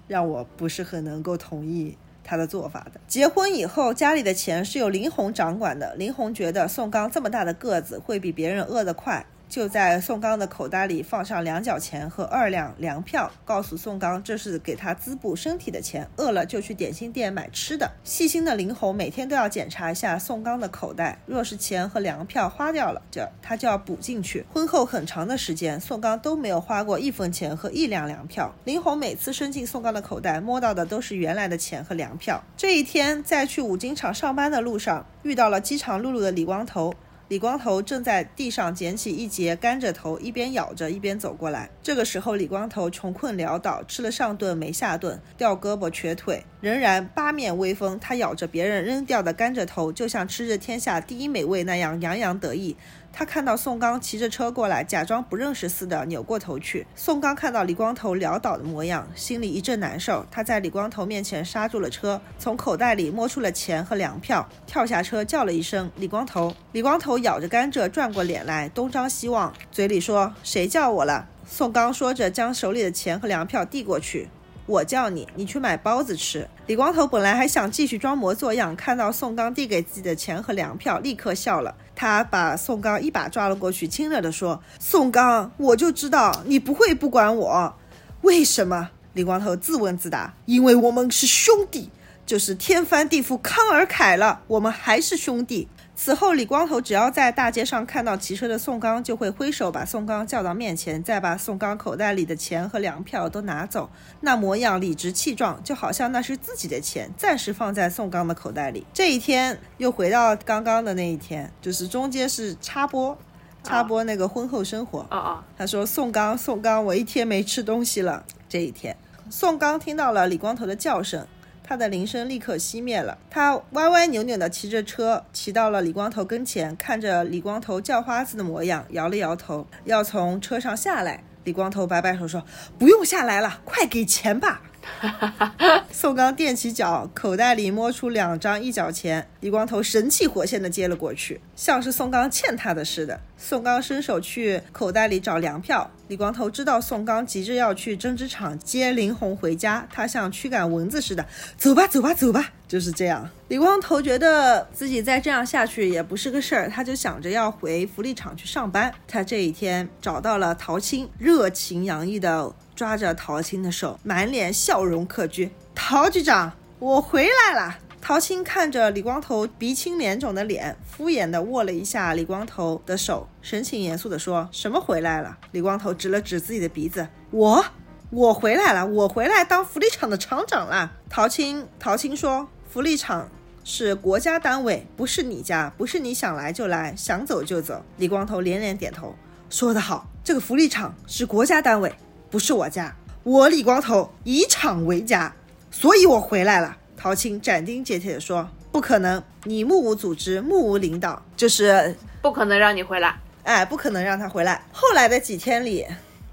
[0.08, 1.98] 让我不是很能够同意。
[2.24, 3.02] 他的做法的。
[3.08, 5.96] 结婚以后，家里的钱是由林红掌管的。
[5.96, 9.26] 林红觉得宋刚这么大的个子，会比别人饿得快。
[9.52, 17.92] 就在宋刚的口袋里放上两角钱和二两粮票，告诉宋刚这是给他滋补身体的钱，饿了就去点心店买吃的。
[18.02, 24.46] 细心的林红每天都要检查一下宋刚的口袋，若是钱和粮票花掉了，就他就要补进去。
[24.54, 28.56] 婚后很长的时间，宋刚都没有花过一分钱和一两粮票。
[28.64, 32.42] 林红每次伸进宋刚的口袋，摸到的都是原来的钱和粮票。
[32.56, 36.94] 这一天，在去五金厂上班的路上，遇到了饥肠辘辘的李光头。
[37.32, 41.70] 李光头正在地上捡起一截甘蔗头，一边咬着一边走过来。
[41.82, 47.98] 这个时候，李光头穷困潦倒，吃了上顿没下顿，掉胳膊瘸腿，仍然八面威风。
[48.02, 52.76] 他咬着别人扔掉的甘蔗头，就像吃着天下第一美味那样洋洋得意。
[53.14, 56.88] 他看到宋刚骑着车过来，假装不认识似的扭过头去。
[56.96, 60.26] 宋刚看到李光头潦倒的模样，心里一阵难受。
[60.32, 74.30] 他在李光头面前刹住了车，从口袋里摸出了钱和粮票，跳下车叫了一声：“李光头！”李光头咬着甘蔗，转过脸来，东张西望，嘴里说：“谁叫我了？”宋刚说着，将手里的钱和粮票递过去。
[74.66, 76.48] 我叫你，你去买包子吃。
[76.68, 81.76] 李光头本来还想继续装模作样，看到宋刚递给自己的钱和粮票，立刻笑了。
[81.96, 87.76] 他把宋刚一把抓了过去，亲热地说：“宋刚，我就知道你不会不管我。
[88.22, 91.90] 为什么？”李光头自问自答：“因为我们是兄弟，
[92.26, 95.68] 就是天翻地覆康尔凯了，我们还是兄弟。”
[96.04, 103.88] 此后，李光头只要在大街上看到骑车的宋刚，就会挥手把宋刚叫到面前，再把宋刚口袋里的钱和粮票都拿走，
[104.22, 108.84] 那模样理直气壮，就好像那是自己的钱，暂时放在宋刚的口袋里。
[108.92, 113.16] 这一天又回到刚刚的那一天，就是中间是插播，
[113.64, 115.02] 插播那个婚后生活。
[115.12, 118.98] 哦哦，他说：“宋刚，宋刚，我一天没吃东西了。”这一天，
[119.30, 121.28] 宋刚听到了李光头的叫声。
[121.72, 123.18] 他的铃声立刻熄灭了。
[123.30, 131.24] 他歪歪扭扭地骑着车，骑到了李光头跟前，看着李光头叫花子的模样，摇了摇头，要从车上下来。
[131.46, 132.44] 李光头摆摆手说
[132.78, 134.62] ：“不用下来了，快给钱吧。”
[135.92, 139.28] 宋刚踮起脚，口袋里摸出两张一角钱。
[139.42, 143.20] 李光头神气活现地接了过去，像是宋刚欠他的似的。
[143.38, 145.90] 宋刚伸手去口袋里找粮票。
[146.08, 151.26] 李光头知道宋刚急着要去针织厂接林红回家，他像驱赶蚊子似的，
[151.58, 153.28] 走吧，走吧，走吧，就是这样。
[153.48, 158.94] 李光头觉得自己再这样下去也不是个事儿，他就想着要回福利厂去上班。
[159.08, 162.54] 他这一天找到了陶青，热情洋溢的。
[162.76, 165.50] 抓着陶青的手，满脸笑容可掬。
[165.76, 167.78] 陶局长，我回来了。
[168.02, 177.64] 陶青看着李光头鼻青脸肿的脸，敷衍地握了一下李光头的手，神情严肃地说：“什么回来了？”李光头指了指自己的鼻子：“我，
[178.10, 183.30] 我回来了，我回来当福利厂的厂长了。”陶青，陶青说：“福利厂
[183.64, 189.16] 是国家单位，不是你家，不是你想来就来，想走就走。”李光头连连点头
[189.52, 191.94] ：“说得好，这个福利厂是国家单位。”
[192.32, 195.36] 不是我家，我李光头以厂为家，
[195.70, 196.78] 所以我回来了。
[196.96, 203.20] 陶青斩钉截铁地说：“不可能，你目无组织，目无领导，就是不可能让你回来。
[203.44, 205.86] 哎，不可能让他回来。”后来的几天里，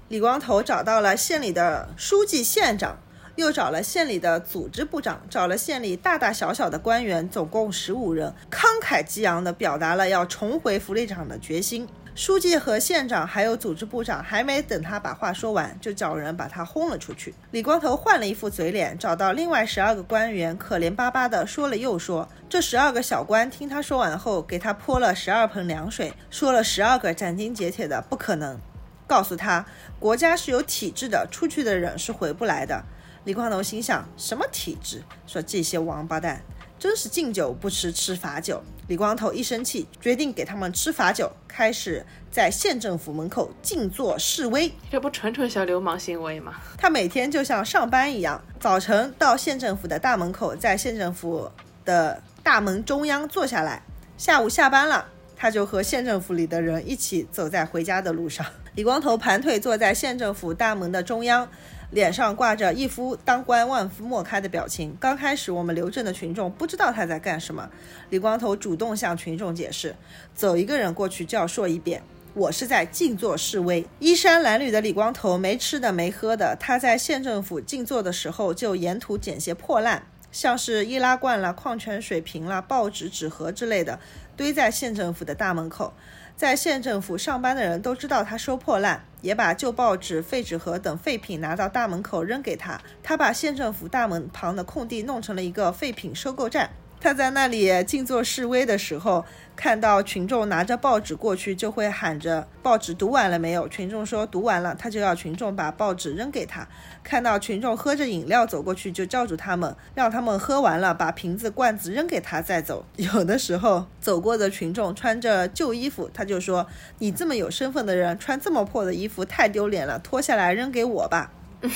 [0.07, 2.97] 李光头找到了县里的书记、县长，
[3.35, 11.85] 又找了县里的组织部长，找了县里大大小小的官员，总共十五人，慷慨激昂地表达了要重回福利厂的决心。
[12.19, 17.33] 书记和县长还有组织部长还没等他把话说完，就叫人把他轰了出去。
[17.51, 22.27] 李光头换了一副嘴脸，找到另外十二个官员，可怜巴巴的说了又说。
[22.49, 28.59] 这十二个小官听他说完后，给他泼了十二盆凉水，说了十二个斩钉截铁的不可能，
[29.07, 29.65] 告诉他
[29.97, 32.83] 国家是有体制的，出去的人是回不来的。
[33.23, 35.01] 李光头心想：什么体制？
[35.25, 36.41] 说这些王八蛋。
[36.77, 38.63] 真是敬酒不吃吃罚酒。
[38.89, 44.73] 李光头一生气，决定给他们吃罚酒，开始在县政府门口静坐示威。
[44.89, 46.55] 这不纯纯小流氓行为吗？
[46.75, 51.51] 他每天就像上班一样，早晨到县政府的大门口，在县政府
[51.85, 53.83] 的大门中央坐下来。
[54.17, 58.43] 下午下班了，他就和县政府里的人一起走在回家的路上。
[58.73, 61.47] 李光头盘腿坐在县政府大门的中央。
[61.91, 64.95] 脸上挂着一副当官万夫莫开的表情。
[64.99, 67.67] 刚开始，我们刘镇的群众不知道他在干什么。
[68.11, 69.95] 李光头主动向群众解释：
[70.35, 72.03] 走一个人过去就要说一遍，
[72.35, 73.83] 我是在静坐示威。
[73.97, 83.99] 衣衫褴褛的李光头没吃的没喝的，他在县政府静坐的时候，就沿途捡些破烂，像是易拉罐啦、矿泉水瓶啦、报纸、纸盒之类的，
[84.37, 85.91] 堆在县政府的大门口。
[86.39, 92.79] 在县政府上班的人都知道他收破烂，也把旧报纸、废纸盒等废品拿到大门口扔给他。
[93.03, 96.69] 他把县政府大门旁的空地弄成了一个废品收购站。
[97.01, 99.23] 他在那里静坐示威的时候，
[99.55, 106.67] 看到群众拿着报纸过去，就会喊着“报纸读完了没有？”群众说读完了，他就要群众把报纸扔给他。
[107.01, 112.85] 看到群众喝着饮料走过去，就叫住他们，让他们喝完了，把瓶子、罐子扔给他再走。
[112.97, 116.67] 有的时候，走过的群众穿着旧衣服，他就说
[116.99, 121.31] ：“你这么有身份的人，穿这么破的衣服太丢脸了，脱下来扔给我吧。”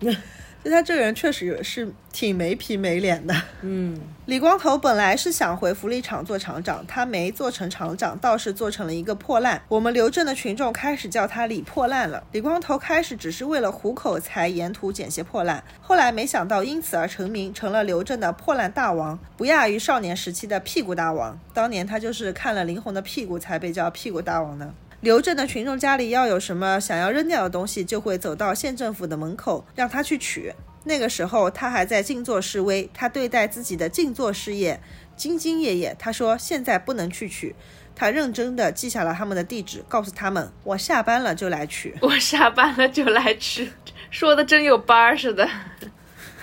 [0.62, 3.34] 就他这个人确实是挺没皮没脸的。
[3.62, 9.62] 嗯， 李光头本来是想回福利厂做厂长，他没做成厂长，倒是做成了一个破烂。
[9.68, 12.22] 我们刘镇的群众开始叫他李破烂了。
[12.32, 21.38] 李光头开始只是为了糊口才沿途捡些破烂，后来没想到因此而成名，成了刘镇的破烂大王，不亚于少年时期的屁股大王。
[21.54, 24.74] 当年他就是看了林红的屁股才被叫屁股大王的。
[25.00, 30.52] 刘镇的群众家里要有什么想要扔掉的东西，就会走到县政府的门口让他去取。
[30.84, 34.80] 那个时候他还在静坐示威，他对待自己的静坐事业
[35.16, 35.96] 兢兢业业。
[35.98, 37.54] 他说现在不能去取，
[37.94, 41.94] 他认真的记下了他们的地址，告诉他们我下班了就来取。
[42.02, 43.70] 我下班了就来取，
[44.10, 45.48] 说的真有班儿似的。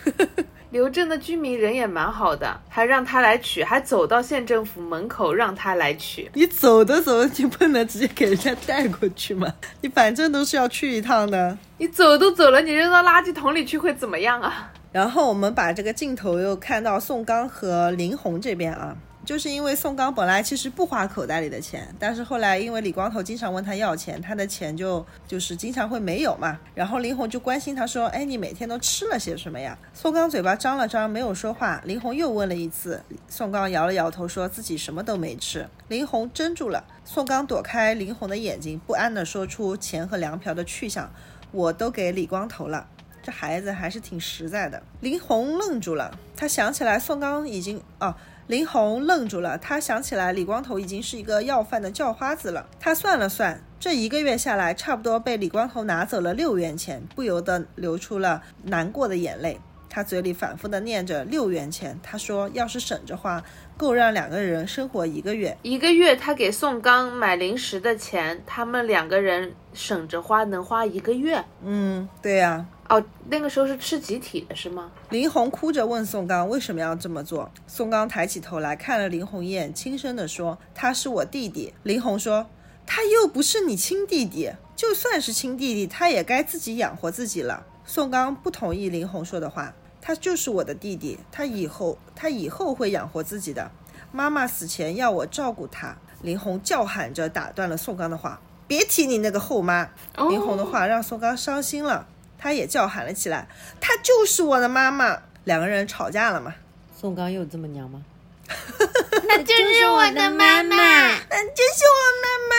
[0.78, 6.30] 刘镇的居民人也蛮好的，还让他来取，还走到县政府门口让他来取。
[6.36, 9.51] 你走都走，你不能直接给人家带过去吗？
[9.82, 11.57] 你反正都是要去一趟的。
[11.80, 14.71] 你走都走了，你扔到垃圾桶里去会怎么样啊？
[14.91, 18.95] 然后我们把这个镜头又看到宋刚和林红这边啊。
[19.28, 26.57] 就是因为宋刚本来其实不花口袋里的钱，但是后来因为李光头经常问他要钱，他的钱就就是经常会没有嘛。
[26.73, 31.82] 然后林红就关心他说：“哎，你每天都吃了些什么呀？”宋刚嘴巴张了张，没有说话。
[31.84, 35.67] 林红又问了一次，宋刚摇了摇头，说自己什么都没吃。
[35.89, 41.11] 林红怔住了，宋刚躲开林红的眼睛，不安地说出钱和粮票的去向
[41.51, 42.88] ：“我都给李光头了。”
[43.21, 44.82] 这孩子还是挺实在的。
[45.01, 48.15] 林红愣住了，他想起来宋刚已经哦。
[48.47, 52.65] 林红愣住了，他想起来李光头已经是一个要饭的叫花子了。
[52.79, 59.59] 他算了算，这一个月下来，差不多被李光头拿走了六元钱，不由得流出了难过的眼泪。
[59.89, 63.43] 他嘴里反复的念着六元钱，他说要是省着花，
[63.75, 65.57] 够让两个人生活一个月。
[65.63, 71.43] 一个月他给宋刚买零食的钱，他们两个人省着花能花一个月。
[71.63, 72.65] 嗯，对呀。
[72.89, 74.89] 哦，那个时候是吃集体的是吗？
[75.09, 77.51] 林红哭着问宋刚为什么要这么做。
[77.67, 82.47] 宋刚抬起头来看了林红一眼，轻声地说：“他是我弟弟。”林红说
[82.88, 93.69] ：“他又不是你亲弟弟，就算是亲弟弟，他也该自己养活自己了。”宋刚不同意林红说的话：“他就是我的弟弟，他以后他以后会养活自己的。
[94.13, 99.89] 妈妈死前要我照顾他。”林红叫喊着打断了宋刚的话：“别提你那个后妈！”
[100.29, 102.07] 林红的话让宋刚伤心了。
[102.47, 103.45] 他也叫喊了起来
[103.81, 106.55] ：“她就是我的妈妈！”两个人吵架了嘛？
[106.97, 108.01] 宋刚又这么娘吗？
[109.27, 112.55] 那就是我的妈妈，那就是我妈妈。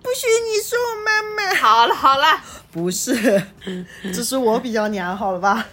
[0.00, 1.54] 不许你说我妈妈！
[1.56, 3.42] 好了好了，不是，
[4.14, 5.66] 只是我比较娘，好了吧？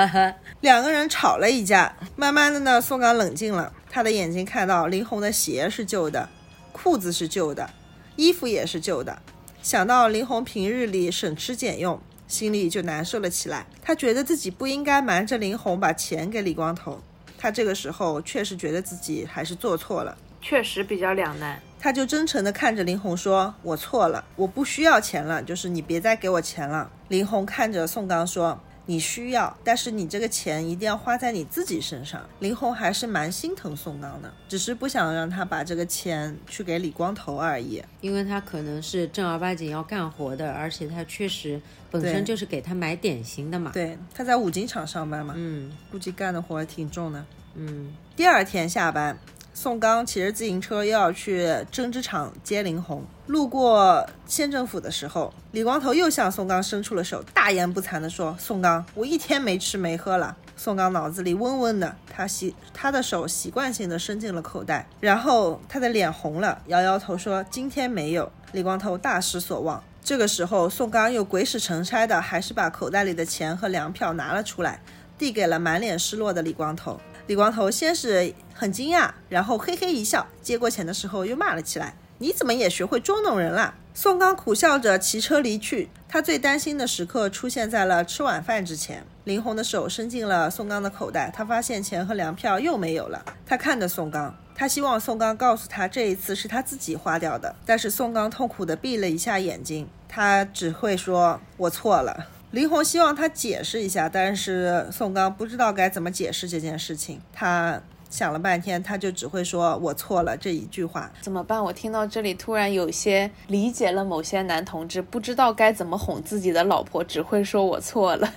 [0.62, 3.70] 两个人吵了一架，慢慢的呢，宋刚冷静了。
[3.90, 6.26] 他的眼睛看到林红的鞋是旧的，
[6.72, 7.68] 裤子是旧的，
[8.16, 9.18] 衣服也是旧的。
[9.62, 12.00] 想到林红平日里省吃俭用。
[12.28, 13.66] 心里就难受了起来。
[13.82, 17.00] 他觉得自己不应该瞒着林红把钱给李光头。
[17.36, 21.60] 他这个时候确实觉得自己还是做错了，确实比较两难。
[21.80, 28.60] 他就真诚地看着林红说：“我错了，我不需要钱了，就是你别再给我钱了。”林红看着宋刚说。
[28.90, 32.26] 你需要，但是你这个钱一定要花在你自己身上。
[32.40, 37.82] 林红还是蛮心疼宋刚的，只是不想让他把这个钱去给李光头而已。
[38.00, 41.60] 因为他可能是正儿八经要干活的，而且他确实
[41.90, 43.72] 本身就是给他买点心的嘛。
[43.74, 47.22] 对，他在五金厂上班嘛，嗯，估计干的活挺重的。
[47.56, 49.18] 嗯，第二天下班。
[49.60, 69.82] 宋刚骑着自行车又要去针织厂接林红，路过县政府的时候，李光头又向宋刚伸出了手，大言不惭地说：“宋刚，我一天没吃没喝了。”宋刚脑子里嗡嗡的，他习他的手习惯性的伸进了口袋，然后他的脸红了，摇摇头说：“今天没有。”李光头大失所望。
[70.04, 74.80] 这个时候，宋刚又鬼使神差的，还是把口袋里的钱和粮票拿了出来，
[75.18, 77.00] 递给了满脸失落的李光头。
[77.28, 85.90] 李光头先是很惊讶，然后嘿嘿一笑，接过钱的时候又骂了起来：“你怎么也学会捉弄人了？”宋刚苦笑着骑车离去。
[86.08, 89.04] 他最担心的时刻出现在了吃晚饭之前。
[89.24, 93.22] 林红的手伸进了宋刚的口袋，他发现钱和粮票又没有了。
[93.44, 97.54] 他看着宋刚，他希望宋刚告诉他这一次是他自己花掉的。
[97.66, 107.20] 但是宋刚痛苦地闭了一下眼睛，他只会说：“我错了。”林红希望他解释一下，但是宋刚不知道该怎么解释这件事情。
[107.32, 107.82] 他。
[108.10, 111.62] 想了半天，他就只会说“我错了”这一句话，怎么办？
[111.62, 118.32] 我听到这里，突然有些理解了某些男同志不知道该怎么哄自己的老婆，只会说我错了。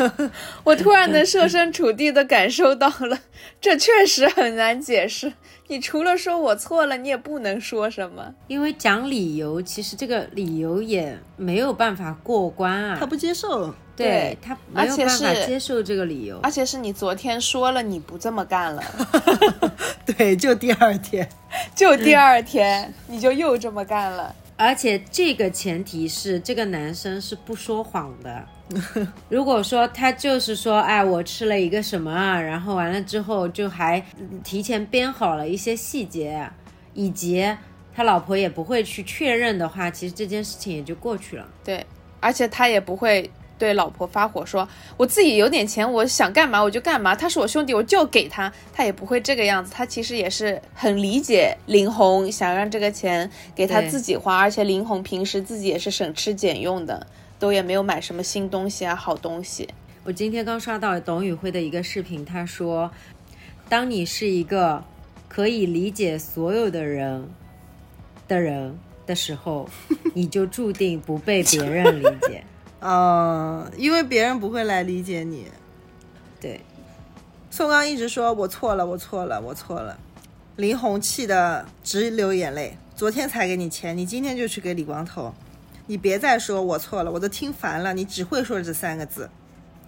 [0.64, 3.18] 我突然能设身处地的感受到了，
[3.60, 5.32] 这确实很难解释。
[5.68, 12.96] 你除了说我错了，你也不能说什么，因为讲理由，其实这个理由也没有办法过关啊。
[13.00, 13.74] 他不接受。
[13.96, 18.82] 对他没有办法接受这个理由，而且是你昨天说了你不这么干了，
[20.04, 21.28] 对，就第二天，
[21.76, 28.44] 就第二天你就又这么干了，而且这个前提是这个男生是不说谎的。
[29.28, 34.04] 如果说他就是说，哎，我吃了一个什么，然后完了之后就还
[34.42, 36.50] 提前编好了一些细节，
[36.94, 37.48] 以及
[37.94, 41.46] 他老婆也不会去确认的话，其实这件事情也就过去了。
[41.62, 41.86] 对，
[42.18, 43.30] 而且他也不会。
[43.64, 47.14] 对老婆发火说：“我自己有点钱，我想干嘛我就干嘛。
[47.14, 48.52] 他是我兄弟，我就给他。
[48.74, 49.72] 他也不会这个样子。
[49.74, 57.06] 他其实也是很理解林红想让这个钱给他自己花，而且林红平时自己也是省吃俭用的，
[57.38, 59.66] 都也没有买什么新东西啊，好东西。
[60.04, 62.90] 我今天刚刷到董宇辉的一个视频，他说：
[63.70, 64.84] 当你是一个
[65.26, 67.30] 可以理解所有的人
[68.28, 69.66] 的人的时候，
[70.12, 72.44] 你就注定不被别人理解。”
[72.86, 75.46] 嗯，因为别人不会来理解你。
[76.38, 76.60] 对，
[77.50, 79.98] 宋刚一直说我错了，我错了，我错了。
[80.56, 82.76] 林红气得直流眼泪。
[82.94, 85.34] 昨天才给你钱，你今天就去给李光头，
[85.86, 87.94] 你别再说我错了，我都听烦了。
[87.94, 89.30] 你只会说这三个字。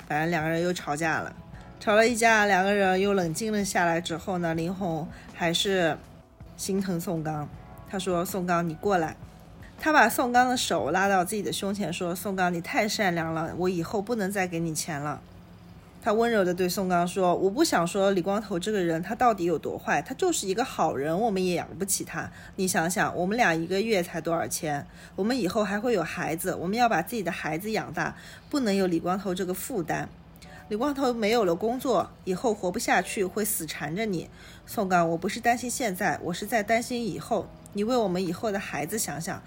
[0.09, 1.37] 反正两个人又吵架了，
[1.79, 5.99] 吵了一架，两个人又冷静了下来之后呢，林红还是
[6.57, 7.47] 心疼宋刚，
[7.91, 9.15] 他说：“宋刚，你过来。”
[9.79, 15.21] 他把宋刚的手拉到自己的胸前，说：“宋刚，你太善良了，我以后不能再给你钱了。”
[16.03, 22.31] 他温柔地对宋刚说：“我不想说李光头这个人他到底有多坏，他就是一个好人，我们也养不起他。
[22.55, 24.87] 你想想，我们俩一个月才多少钱？
[25.17, 28.17] 我们以后还会有孩子，我们要把自己的孩子养大，
[28.49, 30.09] 不能有李光头这个负担。
[30.69, 34.29] 李光头没有了工作，以后活不下去，会死缠着你。
[34.67, 37.49] 宋刚，我不是担心现在，我是在担心以后。
[37.73, 39.43] 你为我们以后的孩子想想。”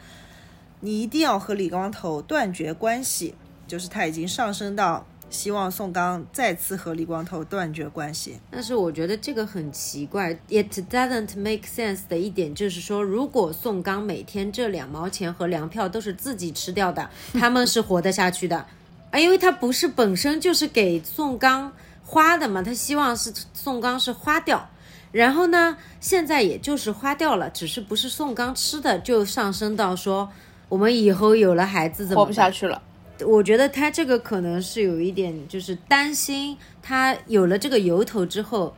[0.81, 3.35] 你一定要和李光头断绝关系，
[3.67, 8.39] 就是他已经上升到希望宋刚再次和李光头断绝关系。
[8.49, 18.65] 但是我觉得这个很奇怪，it doesn't make sense 的一点就是说，如果宋刚每天这两毛钱和粮票都是自己吃掉的，他们是活得下去的
[19.11, 24.69] 啊，因为他不是本身就是给宋刚花的嘛，他希望是宋刚是花掉，
[25.11, 30.29] 然后呢，现在也就是花掉了，只是不是宋刚吃的，就上升到说。
[30.69, 32.79] 我们以后有了孩子怎么活不下去了？
[33.25, 38.75] 我觉得他这个可能是有一点，就是担心他有了这个由头之后，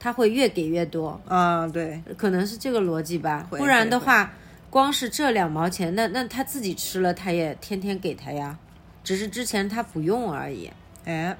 [0.00, 1.20] 他会越给越多。
[1.28, 3.46] 啊，对，可能是这个逻辑吧。
[3.48, 4.32] 不然的话，
[4.70, 8.58] 光是这两毛钱，那那他自己吃了，他也天天给他呀，
[9.02, 10.70] 只是之前他不用而已。
[11.04, 11.36] 哎，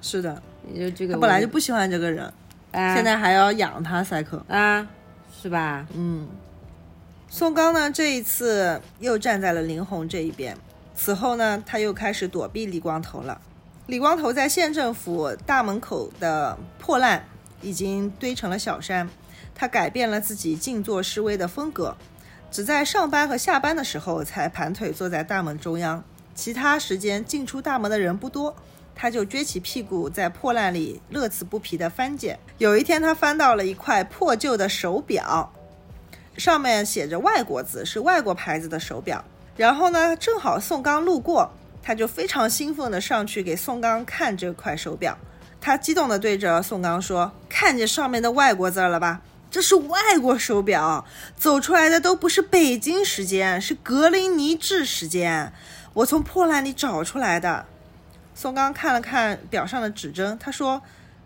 [0.00, 0.42] 是的，
[0.74, 2.32] 就这个，他本来就不喜欢这个人，
[2.72, 4.86] 现在还要养他赛克啊，
[5.42, 5.86] 是吧？
[5.94, 6.28] 嗯。
[7.28, 10.56] 宋刚呢，这一次又站在了林红这一边。
[10.94, 13.40] 此后呢，他又开始躲避李光头了。
[13.86, 17.24] 李光头在县政府大门口的破烂
[17.60, 19.08] 已经堆成了小山。
[19.54, 21.96] 他改变了自己静坐示威的风格，
[22.50, 26.04] 只在上班和下班的时候才盘腿坐在大门中央，
[26.36, 28.54] 其他时间进出大门的人不多，
[28.94, 32.38] 他就撅起屁股在破烂里乐此不疲地翻捡。
[32.58, 35.52] 有一天，他翻到了一块破旧的手表。
[36.36, 39.24] 上面写着外国字，是外国牌子的手表。
[39.56, 41.50] 然后呢，正好宋刚路过，
[41.82, 45.16] 他就非常兴奋地上去给宋刚看这块手表。
[45.58, 49.22] 他激动地对着宋刚说：“看见上面的外国字了吧？
[49.50, 51.06] 这是外国手表，
[51.38, 55.50] 走出来的都不是北京时间，是格林尼治时间。
[55.96, 57.64] 我从破烂里找出来的。”
[58.36, 60.82] 宋刚看了看表上的指针，他说：“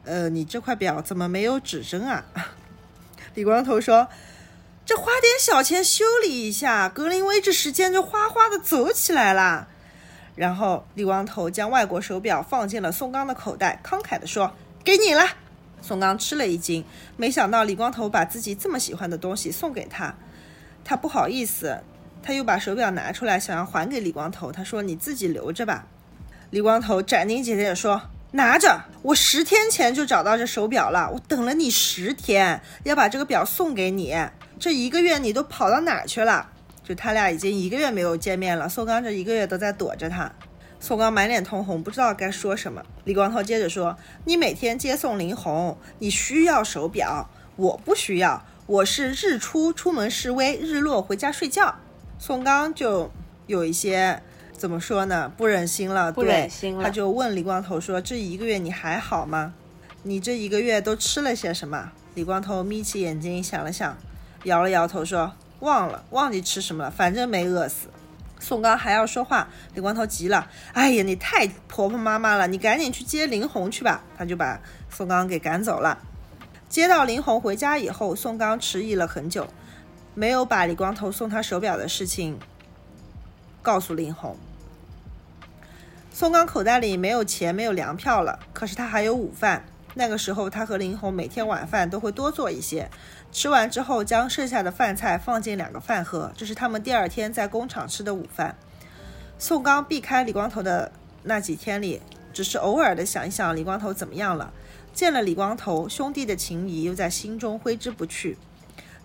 [0.06, 2.24] 呃，你这块表怎么没有指针啊？”
[3.34, 4.08] 李光头说。
[4.86, 9.68] 这花点小钱修理一下，格林威治时间就哗哗的走起来了。
[10.34, 14.52] 然后李光头将外国手表放进了宋刚的口袋，慷慨地说
[14.82, 15.24] ：“给你了。”
[15.80, 16.84] 宋刚吃了一惊，
[17.16, 20.12] 没想到李光头把自己这么喜欢的东西送给他。
[20.82, 21.84] 他不好意思，
[22.22, 24.52] 他又把手表拿出来，想要还给李光头。
[24.52, 25.86] 他说：“你自己留着吧。”
[26.50, 28.02] 李光头斩钉截铁地说
[28.32, 28.82] ：“拿着！
[29.02, 34.16] 我十天前就找到这手表了，我等了你十天，要把这个表送给你。
[34.58, 36.50] 这一个月你都跑到哪儿去了？
[36.84, 38.68] 就他俩已经一个月没有见面了。
[38.68, 40.30] 宋刚这一个月都在躲着他。
[40.80, 42.82] 宋刚满脸通红，不知道该说什么。
[43.04, 48.44] 李光头接着说：“你每天接送林红，你需要手表，我不需要。
[48.66, 51.74] 我是日出出门示威，日落回家睡觉。”
[52.20, 53.10] 宋刚就
[53.46, 54.22] 有一些。
[54.52, 55.32] 怎么说呢？
[55.38, 59.54] 不忍心了，不忍心了，他就问李光头说：“这一个月你还好吗？
[60.02, 63.96] 你这一个月都吃了些什么？”李光头眯起眼睛想了想，
[64.44, 67.88] 摇了摇头说：“忘了，忘记吃什么了，反正没饿死。”
[68.38, 74.60] 宋刚还要说话，李光头急了：“哎呀，你太婆婆妈妈了，你赶紧去接林红去吧。”他就把
[74.90, 75.96] 宋刚给赶走了。
[76.68, 79.48] 接到林红回家以后，宋刚迟疑了很久，
[80.14, 82.38] 没有把李光头送他手表的事情
[83.62, 84.36] 告诉林红。
[86.12, 89.64] 宋刚口袋里没有钱，没有粮票了，可是他还有午饭。
[89.94, 92.90] 那个时候，他和林红每天晚饭都会多做一些，
[93.32, 98.56] 吃完之后将剩下的饭菜放进两个饭盒，这是他们第二天在工厂吃的午饭。
[99.38, 100.92] 宋刚避开李光头的
[101.22, 102.00] 那几天里，
[102.32, 104.52] 只是偶尔的想一想李光头怎么样了。
[104.92, 108.36] 见了李光头，兄弟的情谊又在心中挥之不去。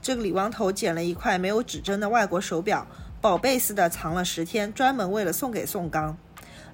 [0.06, 2.86] 这个李光头捡了一块没有指针的外国手表，
[3.20, 6.16] 宝贝似的藏了十天，专门为了送给宋刚。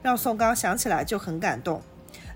[0.01, 1.81] 让宋刚想起来就很感动。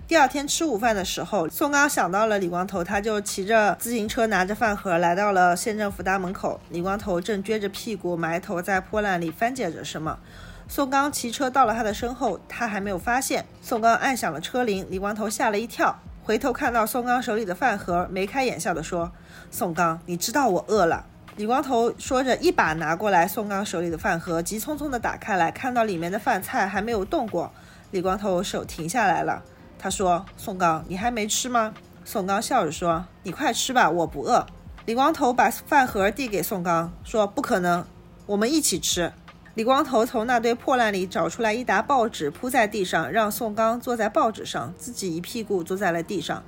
[0.08, 6.58] 第二天吃午饭的时候，宋刚想到了李光头，他就骑着自行车，拿着饭盒来到了县政府大门口。
[6.70, 10.18] 李光头正撅着屁股，埋头在破烂里翻捡着什么。
[10.66, 13.44] 宋刚骑车到了他的身后，他还没有发现。
[13.60, 19.12] 宋刚按响了车铃，李光头吓了一跳，回头看到宋刚手里的饭盒，眉开眼笑地说
[19.48, 21.06] ：“宋刚，你知道我饿了。”
[21.36, 27.52] 李光头说着，一把拿过来宋刚手里的饭盒，急匆匆地打开来，看到里面的饭菜还没有动过。
[27.92, 29.40] 李光头手停下来了，
[29.78, 31.72] 他说：“宋刚，你还没吃吗？”
[32.04, 34.44] 宋刚笑着说：“你快吃吧，我不饿。”
[34.84, 37.86] 李光头把饭盒递给宋刚，说：“不可能，
[38.26, 39.12] 我们一起吃。”
[39.56, 46.44] 李光头从那堆破烂里找出来一沓报纸，铺在地上，让宋刚坐在报纸上，自己一屁股坐在了地上。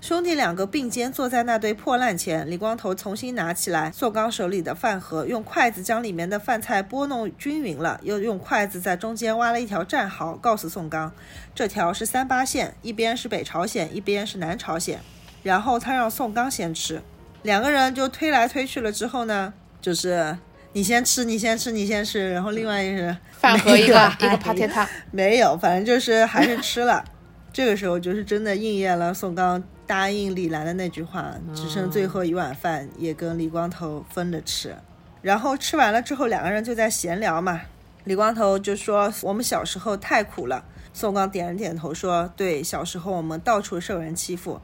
[0.00, 11.12] 兄弟两个并肩坐在那堆破烂前，李光头重新拿起来宋刚手里的饭盒，用筷子将里面的饭菜拨弄均匀了，又用筷子在中间挖了一条战壕，告诉宋刚，
[11.54, 14.98] 这条是三八线，一边是北朝鲜，一边是南朝鲜。
[15.44, 17.00] 然后他让宋刚先吃，
[17.42, 18.90] 两个人就推来推去了。
[18.90, 20.36] 之后呢，就是
[20.72, 22.32] 你先吃，你先吃，你先吃。
[22.32, 27.04] 然后另外一个饭盒一个一个帕贴塔，没有，反正就是还是吃了。
[27.52, 29.62] 这个时候就是真的应验了宋刚。
[29.88, 34.76] 答应李兰的那句话，只剩最后一碗饭也跟李光头分着吃。
[35.22, 37.62] 然后吃完了之后，两个人就在闲聊嘛。
[38.04, 40.62] 李光头就说：“我们小时候太苦了。”
[40.92, 44.60] 宋刚点了点头说：“对，小时候我们到处受人欺负。”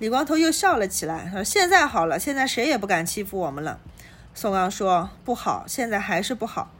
[0.00, 3.78] 李光头又笑了起来，说：“现在好了，现在谁也不敢欺负我们了。”
[4.36, 6.70] 宋刚说：“不好，现在还是不好。”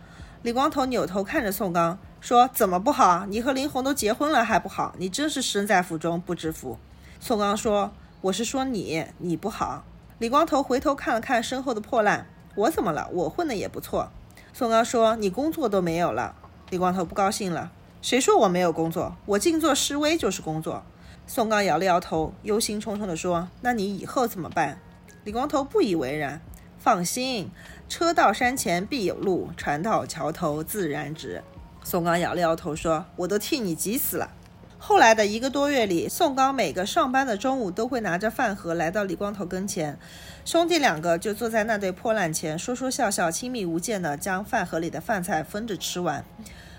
[0.43, 3.27] 李光头扭头看着宋刚说：“怎么不好？
[3.27, 4.95] 你和林红都结婚了还不好？
[4.99, 6.77] 你真是身在福中不知福。”
[7.21, 7.93] 宋刚说
[8.23, 9.85] ：“我是说你，你不好。”
[10.19, 12.27] 李光头回头看了看身后的破烂，
[12.57, 13.09] 我怎么了？
[13.13, 14.11] 我混的也不错。
[14.53, 16.35] 宋刚说：“你工作都没有了。”
[16.71, 17.71] 李光头不高兴了
[18.03, 19.17] ：“谁说我没有工作？
[19.27, 20.83] 我静坐示威就是工作。”
[21.27, 24.79] 宋刚摇了摇头，忧心忡忡地说：“那你以后怎么办？”
[25.25, 26.41] 李光头不以为然
[26.85, 27.51] ：“放心，
[27.89, 31.43] 车到山前必有路，船到桥头自然直。”
[31.82, 34.30] 宋刚摇了摇头说：“我都替你急死了。”
[34.76, 39.99] 后来的一个多月里，宋刚每个上班的中午都会拿着饭盒来到李光头跟前，
[40.45, 46.22] 兄弟两个就坐在那堆破烂前，说说笑笑，亲密无间的将饭盒里的饭菜分着吃完。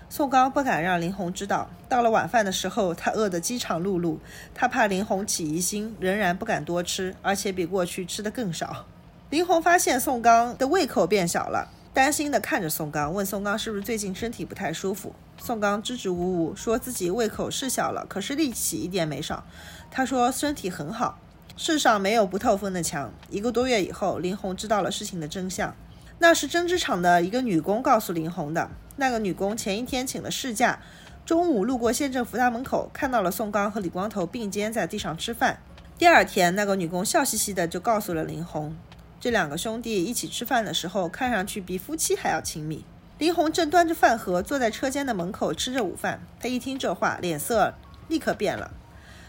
[0.08, 4.18] 宋刚不敢让林红知道，到了晚饭的时候，他饿得饥肠辘辘，
[4.54, 8.86] 他怕林红起疑心，仍然不敢多吃，而且比过去吃的更少。
[9.28, 15.12] 林红发现宋刚的胃口变小了，担心的看着宋刚，问宋刚是不是最近身体不太舒服。
[15.36, 19.44] 宋刚支支吾吾说自己胃口是小了，可是力气一点没少。
[19.90, 21.18] 他说身体很好，
[21.56, 23.12] 世上没有不透风的墙。
[23.28, 25.74] 一个多月以后，林红知道了事情的真相。
[26.20, 28.70] 那是针织厂的一个女工告诉林红的。
[28.94, 30.78] 那个女工前一天请了事假，
[31.24, 35.58] 中午路过县政府大门口，看到了宋刚和李光头并肩在地上吃饭。
[35.98, 38.74] 第二天，那个女工笑嘻嘻的就告诉了林红，
[39.18, 42.84] 这两个兄弟一起吃饭的时候，看上去比夫妻还要亲密。
[43.18, 47.72] 林红正端着饭盒坐在车间的门口吃着午饭，他一听这话，脸色
[48.08, 48.70] 立刻变了。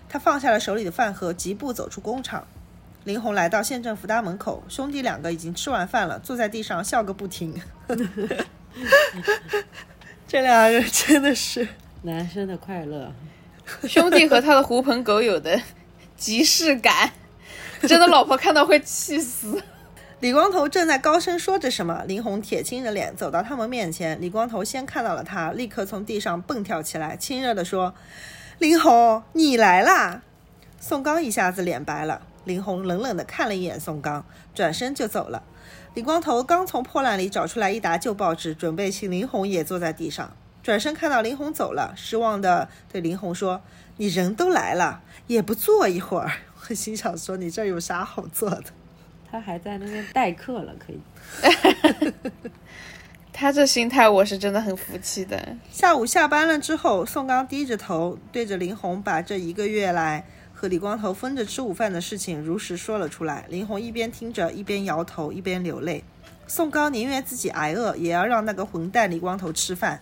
[0.10, 2.46] 他放下了手里的饭盒，疾步走出工厂。
[3.06, 7.62] 林红来到县政府大门口，兄弟两个已经吃完饭了，坐在地上笑个不停。
[10.28, 11.66] 这俩人真的是
[12.02, 13.14] 男生的快乐。
[13.88, 15.62] 兄弟和他的狐朋狗友的
[16.18, 17.12] 即视感，
[17.82, 19.64] 真的老婆看到会气死。
[20.20, 24.20] 李光头正在高声说着什么，林红铁青着脸走到他们面前。
[24.20, 27.93] 李光头先看到了他，立刻从地上蹦跳起来，亲热地说
[28.57, 30.24] ：“林红，你来啦！”
[30.82, 32.24] 宋刚一下子脸白了。
[32.45, 35.43] 林红冷冷地看了一眼宋刚，转身就走了。
[35.93, 40.36] 李光头刚从破烂里找出来一沓旧报纸，准备请林红也坐在地上。
[40.63, 43.61] 转身看到林红走了，失望地对林红说
[43.97, 46.32] ：“你人都来了，也不坐一会儿。”
[46.68, 48.63] 我心想说：“你这有啥好坐的？”
[49.30, 50.99] 他还在那边待客了，可以。
[53.34, 55.55] 他这心态我是真的很服气的。
[55.69, 63.45] 下午下班了之后，宋刚低着头对着林红把这一个月来和李光头分着吃午饭的事情如实说了出来。
[63.49, 66.03] 林红一边听着，一边摇头，一边流泪。
[66.47, 70.01] 宋刚宁愿自己挨饿，也要让那个混蛋李光头吃饭。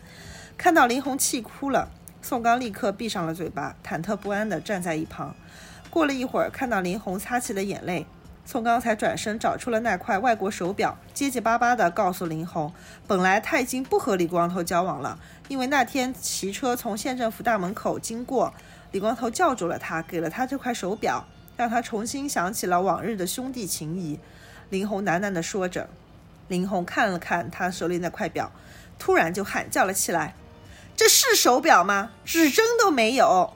[0.57, 1.89] 看到林红气哭了，
[2.21, 5.36] 宋刚立刻闭上了嘴巴，忐忑不安地站在一旁。
[5.89, 8.05] 过了一会儿，看到林红擦起了眼泪。
[8.46, 12.72] 宋刚才转身找出了那块外国手表，结结巴巴地告诉林红，
[13.08, 15.18] 本来他已经不和李光头交往了，
[15.48, 18.54] 因为那天骑车从县政府大门口经过，
[18.91, 21.26] 李光头叫住了他，给了他这块手表，
[21.58, 24.20] 让他重新想起了往日的兄弟情谊。
[24.70, 25.89] 林红喃喃地说着，
[26.48, 28.52] 林红看了看他手里那块表，
[29.00, 30.36] 突然就喊叫了起来
[30.96, 32.12] ：“这是手表吗？
[32.24, 33.54] 指针都没有！”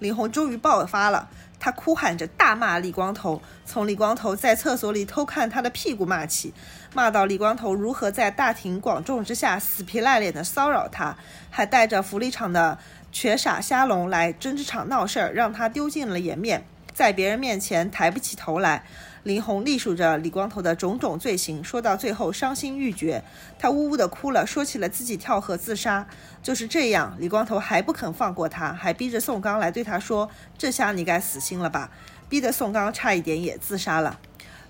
[0.00, 1.28] 林红终于爆发了。
[1.62, 6.52] 他哭喊着大骂李光头，从李光头在厕所里偷看他的屁股骂起，
[6.92, 11.16] 骂到李光头如何在大庭广众之下死皮赖脸的骚扰他，
[11.50, 12.76] 还带着福利厂的
[13.12, 18.84] 瘸傻瞎龙来针织厂闹事儿，让他丢尽了颜面，在别人面前抬不起头来。
[19.22, 23.22] 林红隶数着李光头的种种罪行，说到最后伤心欲绝，
[23.56, 26.04] 他呜呜的哭了，说起了自己跳河自杀。
[26.42, 30.28] 就是这样，李光头还不肯放过他，还逼着宋刚来对他说
[30.58, 31.92] ：“这下你该死心了吧？”
[32.28, 34.18] 逼得宋刚差一点也自杀了。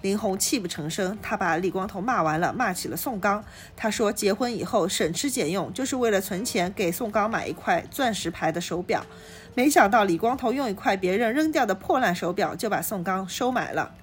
[0.02, 3.42] 林红泣不成声，他把李光头骂完了，骂起了宋刚。
[3.76, 9.06] 他说：“结婚以后省吃俭用，就是为了存钱给宋刚买一块钻石牌的手表。
[9.54, 13.94] 没想到李光头用一块别人扔掉的破烂手表就把宋刚收买了。”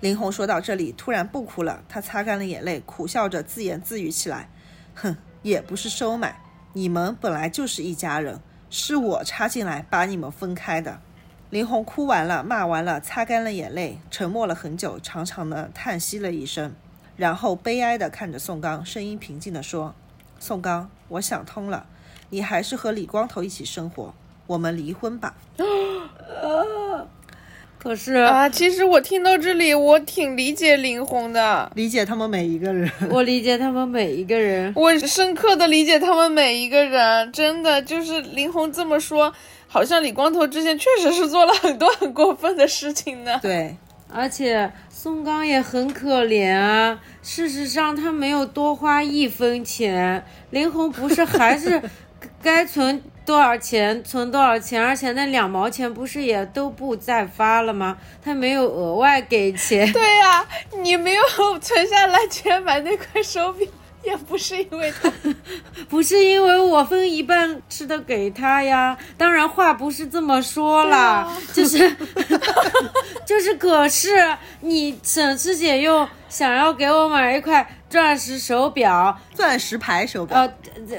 [0.00, 1.82] 林红说到这里，突然不哭了。
[1.88, 4.48] 他擦干了眼泪，苦笑着自言自语起来
[4.94, 6.40] ：“哼，也不是收买，
[6.72, 8.40] 你们本来就是一家人，
[8.70, 11.00] 是我插进来把你们分开的。”
[11.50, 16.74] 林红哭完了，骂完了，擦干了眼泪，沉默了很久，长长的叹息了一声，
[17.16, 19.94] 然后悲哀地看着宋刚，声音平静地说
[20.38, 21.86] ：“宋刚，我想通了，
[22.28, 24.14] 你还是和李光头一起生活，
[24.48, 25.36] 我们离婚吧。
[27.80, 32.90] ”可是啊，其实我听到这里，我挺理解林红的，理解他们每一个人。
[33.08, 37.32] 我理解他们每一个人，我深刻的理解他们每一个人。
[37.32, 39.32] 真的，就是林红这么说，
[39.68, 43.38] 好像李光头之前确实是做了很多很过分的事情呢。
[43.40, 43.76] 对，
[44.12, 46.98] 而且宋刚也很可怜啊。
[47.22, 51.80] 事实上，他没有多花一分钱，林红不是还是
[52.42, 53.02] 该存。
[53.28, 57.98] 多少钱存多少钱，而且那两毛钱不是也都不再发了吗？
[58.24, 59.86] 他没有额外给钱。
[59.92, 60.42] 对呀，
[60.82, 61.22] 你没有
[61.60, 63.68] 存下来钱买那块手表，
[64.02, 65.12] 也不是因为他，
[65.90, 68.96] 不是因为我分一半吃的给他呀。
[69.18, 71.94] 当然话不是这么说啦，就是
[73.26, 74.08] 就是， 可是
[74.62, 80.42] 你省吃俭用想要给我买一块钻石手表，钻石牌手表。
[80.42, 80.50] 哦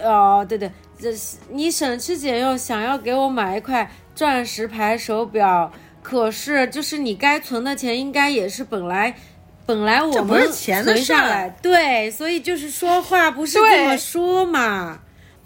[0.04, 0.72] 哦，对对。
[1.02, 5.72] 这是你省吃俭用想要给我买一块钻石牌手表，
[6.04, 9.16] 可是就是你该存的钱应该也是本来
[9.66, 15.00] 本来我们存下来，对，所以就是说话不是这么说嘛，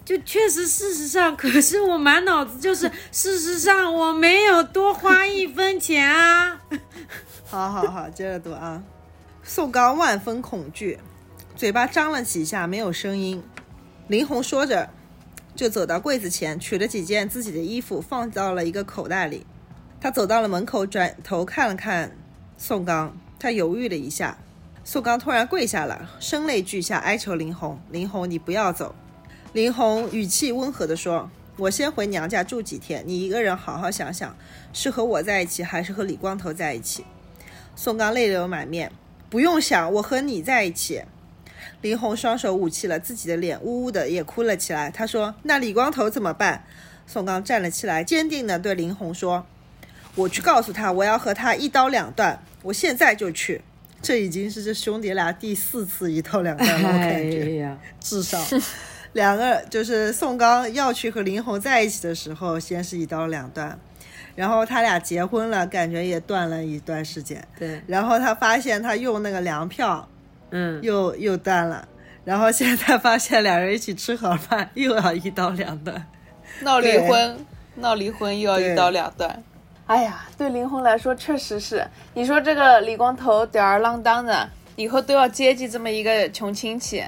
[0.03, 6.59] 就确实事实上，可是我满脑子就是事实上我没有多花一分钱啊。
[7.45, 8.81] 好好好，接着读啊。
[9.43, 10.97] 宋刚万分恐惧，
[11.55, 13.43] 嘴巴张了几下没有声音。
[14.07, 14.89] 林红说着。
[15.55, 19.45] 就走到柜子前，取了几件自己的衣服，放到了一个口袋里。
[20.01, 22.17] 他走到了门口，转头看了看
[22.57, 24.37] 宋刚，他犹豫了一下。
[24.83, 28.93] 宋刚突然跪下了，声泪俱下，哀求林红：“林红，你不要走。”
[29.53, 34.35] 林红语气温和地说：“我先回娘家住几天，你一个人好好想想，
[34.73, 37.05] 是和我在一起，还是和李光头在一起？”
[37.77, 38.91] 宋刚泪流满面
[39.29, 41.03] ：“不用想，我和你在一起。”
[41.84, 44.89] 林红双手捂起了自己的脸，呜呜的也哭了起来。
[44.89, 46.63] 他说：“那李光头怎么办？”
[47.05, 49.45] 宋刚站了起来，坚定地对林红说
[50.15, 52.41] ：“我去告诉他，我要和他一刀两断。
[52.61, 53.61] 我现在就去。
[54.01, 57.57] 这已经是这兄弟俩第四次一刀两断了，我哎感觉。
[57.57, 58.41] 呀， 至少
[59.11, 63.77] 两个就是宋刚要去和林红在一起的时候，先是一刀两断，
[64.36, 70.07] 然后他俩结婚了，感觉也断了一段时间，对，然后他发现他用那个粮票
[70.55, 71.87] 嗯，又又断了，
[72.23, 76.05] 然后现在发现两人一起吃盒饭又要一刀两断，
[76.61, 79.43] 闹离婚，闹离婚又要一刀两断。
[79.87, 81.83] 哎呀，对林红来说确实是，
[82.13, 87.03] 你说这个李光头吊儿郎当的，以后都要接济这么一个穷亲戚，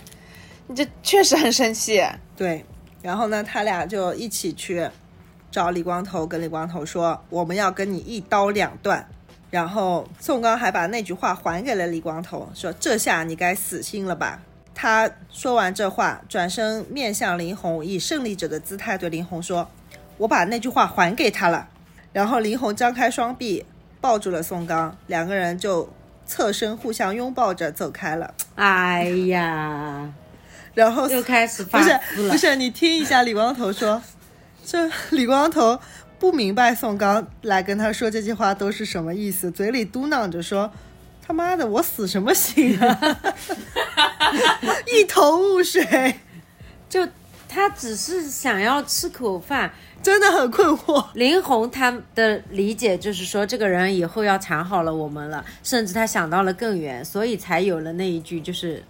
[0.65, 2.03] 你这确实很生气。
[2.35, 2.65] 对，
[3.03, 4.89] 然后呢，他俩就一起去
[5.51, 9.07] 找李光头，跟李光头说我们要跟你一刀两断。
[9.55, 14.41] 然后宋刚还把那句话还给了李光头，说这下你该死心了吧。
[14.73, 19.69] 他说完这话，转身面向林红，以胜利者的姿态对林红说
[20.19, 21.69] ：“我把那句话还给他了。”
[22.11, 23.65] 然后林红张开双臂
[24.01, 25.89] 抱住了宋刚，两个人就
[26.25, 28.33] 侧身互相拥抱着走开了。
[28.55, 30.13] 哎呀，
[30.75, 31.97] 然后又开始发不是
[32.29, 34.01] 不，是，你听一下李光头说，
[34.65, 35.79] 这李光头
[36.25, 40.71] 不明白宋刚来跟他说这句话都是什么意思，嘴里嘟囔着说
[41.21, 43.25] ：“他妈的，我死什么心啊？”
[44.91, 46.15] 一头雾水，
[46.89, 47.07] 就
[47.47, 49.71] 他只是想要吃口饭。
[50.01, 51.05] 真的很困惑。
[51.13, 58.83] 林红他的理解就是说，这个人以后要缠好了我们了，甚至他想到了更远，所以才有了那一句就是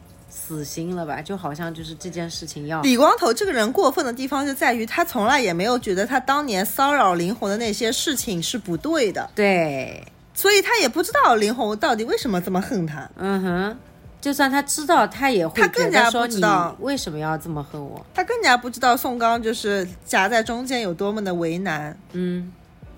[0.48, 13.10] 死心了吧，就好像就是这件事情要李光头这个人过分的地方就在于，他从来也没有觉得他当年骚扰林红的那些事情是不对的，对，所以他也不知道林红到底为什么这么恨他。
[13.18, 13.78] 嗯哼，
[14.22, 18.06] 就算他知道，他也会他更加不知道为什么要这么恨我？
[18.14, 21.98] 他更加不知道宋刚就是夹在中间有多么的为难。
[22.12, 22.52] 嗯，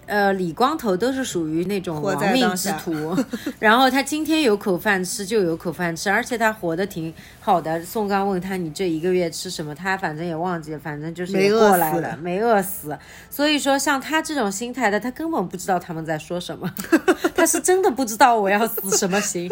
[0.07, 3.15] 呃，李光头都是属于那种亡命之徒，
[3.59, 7.83] 然后他今天有口饭吃就有口饭吃，而且他活得挺好的。
[7.83, 12.97] 宋刚问他你这一个月吃什么，他反正也忘记了，反正就是没饿死过来了，没饿死。
[13.29, 16.73] 所以说，像他这种心态的，他根本不知道他们在说什么，
[17.35, 19.51] 他是真的不知道我要死什么心。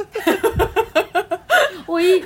[1.86, 2.24] 我一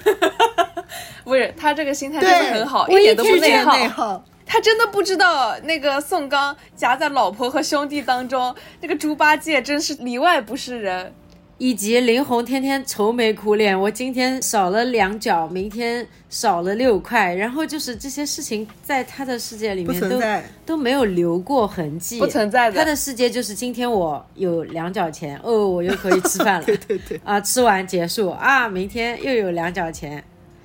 [1.23, 3.57] 不是他这个心态真的很好，一点都不内
[3.89, 4.23] 耗。
[4.51, 11.13] 他真的不知道那个宋刚夹在老婆和兄弟当中，那个猪八戒真是里外不是人。
[11.59, 20.21] 以及林红天天愁眉苦脸，我今天少了两角，明天少了六块，然后就是这些事情在他的世界里面都
[20.65, 22.77] 都没有留过痕迹，不存在的。
[22.77, 30.23] 他的世界就是今天我有两角钱，哦，我又可以吃饭了， 对对对，啊，吃完结束啊，明天又有两角钱，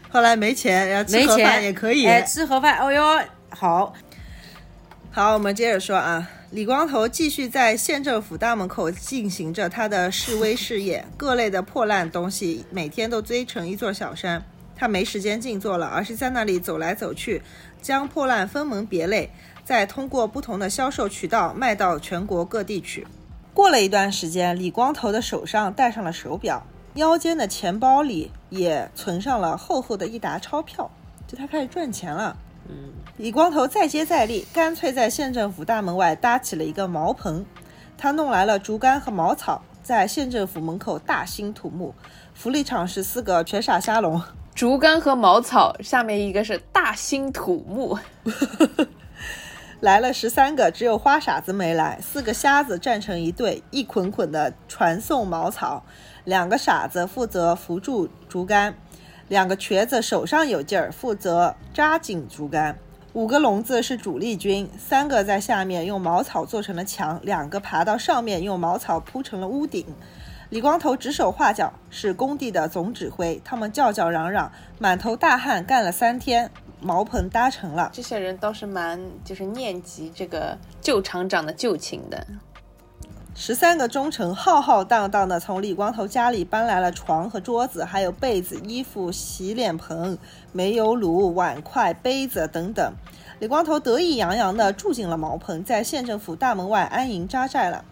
[0.08, 2.06] 后来没钱，然后吃盒没钱饭也可以。
[2.06, 3.20] 哎，吃盒饭，哦哟，
[3.54, 3.92] 好，
[5.12, 14.42] 好，我们接着说啊，李光头继续在县政府大门口进行着他的示威事业， 各类的破烂东西每天都堆成一座小山。
[14.76, 17.40] 他没时间静坐了，而是在那里走来走去，
[17.80, 19.30] 将破烂分门别类，
[19.64, 23.06] 再通过不同的销售渠道卖到全国各地去。
[23.54, 30.90] 过了一段时间，李光头的手上戴上了手表，腰间的钱包里也存上了厚厚的一沓钞票，
[31.28, 32.36] 就他开始赚钱了。
[33.16, 37.46] 李光头再接再厉，干脆在县政府大门外搭起了一个茅棚。
[37.96, 41.94] 他弄来了竹竿和茅草，在县政府门口大兴土木。
[42.34, 44.20] 福利场十四个全傻瞎龙，
[44.52, 47.96] 竹竿和茅草，下面一个是大兴土木。
[49.78, 52.00] 来了十三个，只有花傻子没来。
[52.02, 55.84] 四个瞎子站成一队，一捆捆的传送茅草。
[56.24, 58.74] 两个傻子负责扶住竹竿，
[59.28, 62.76] 两个瘸子手上有劲儿，负责扎紧竹竿。
[63.14, 69.86] 五个笼子是主力军，三个在下面用茅草做成了墙，两个爬到上面用茅草铺成了屋顶。
[70.50, 73.40] 李光头指手画脚，是工地的总指挥。
[73.44, 74.50] 他们叫叫嚷嚷，
[74.80, 76.50] 满头大汗，干了三天，
[76.80, 77.88] 茅棚搭成了。
[77.92, 82.26] 这些人倒是蛮就是念及这个旧厂长的旧情的。
[83.36, 90.16] 十三个忠臣浩浩荡荡地从李光头家里搬来了床和桌子，还有被子、衣服、洗脸盆、
[90.52, 92.94] 煤油炉、碗筷、杯子等等。
[93.40, 97.84] 李光头得意洋洋地住进了茅棚，在县政府大门外安营扎寨了。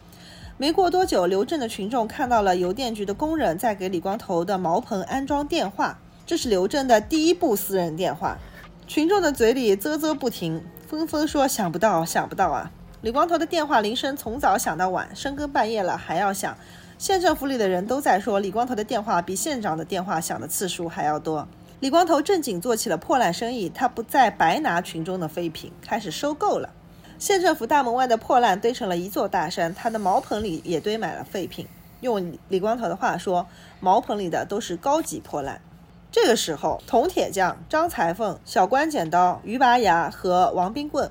[0.57, 8.39] 没过多久，刘镇的群众看到了邮电局的工人在给李光头的茅棚安装电话，这是刘镇的第一部私人电话。
[8.87, 12.71] 群众的嘴里啧啧不停，纷纷说：“想不到，想不到啊！”
[13.03, 16.57] 李光头的电话铃声从早响到晚，深更半夜了还要响。
[16.99, 21.49] 县政府里的人都在说，李光头的电话比县长的电话响的次数还要多。
[21.81, 26.71] 李光头正经做起了破烂生意，他不再白拿群众的废品，开始收购了。
[27.19, 31.67] 县政府大门外的破烂堆成了一座大山，他的茅棚里也堆满了废品。
[32.03, 33.49] 用李光头的话说，
[33.81, 35.61] 茅棚里的都是高级破烂。
[36.13, 41.11] 这个时候，铜铁匠、张裁缝、小关剪刀、于拔牙和王冰棍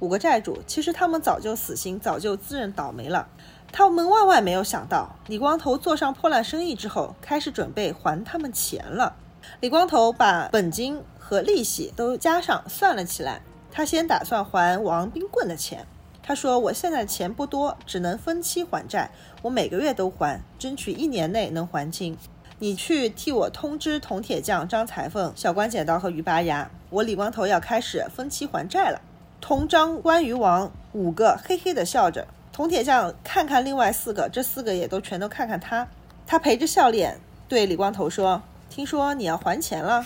[0.00, 3.28] 五个债主，其实他们早就死心，早就自认倒霉了。
[3.72, 9.16] 他们万万没有想到，李光头做上破烂生意之后，开始准备还他们钱了。
[9.60, 13.42] 李光头把本金和利息都加上算了起来。
[13.70, 15.86] 他先打算还王冰棍的钱。
[16.22, 19.10] 他说：“我现在钱不多，只能分期还债。
[19.40, 22.18] 我每个月都还，争取一年内能还清。
[22.58, 29.00] 你去替我通知铜铁匠张裁缝、小关剪刀和于拔牙，我李光头要开始分期还债了。”
[29.40, 32.26] 铜张关于王五个嘿嘿的笑着。
[32.52, 35.86] 铜铁匠看看另外四个，这四个也都全都看看他。
[36.26, 40.04] 他陪着笑脸对李光头说：“听说你要还钱了？”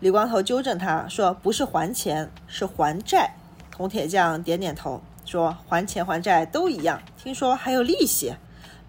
[0.00, 3.34] 李光头纠正他说：“不是还钱，是还债。”
[3.74, 7.00] 铜铁匠点点头说：“还钱还债都一样。
[7.16, 8.34] 听说还有利息？”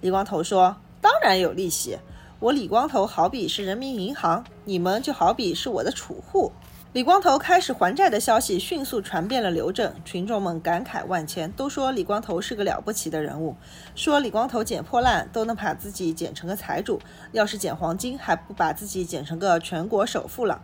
[0.02, 1.98] 李光头说：“当然有利息。
[2.39, 6.52] 我李光头好比是人民银行，你们就好比是我的储户。”
[6.96, 13.54] 李光头开始还债的消息迅速传遍了刘镇，群众们感慨万千，都说李光头是个了不起的人物，
[13.96, 17.02] 说李光头捡破烂都能把自己捡成个财主，
[17.34, 20.62] 要是捡黄金还不把自己捡成个全国首富了。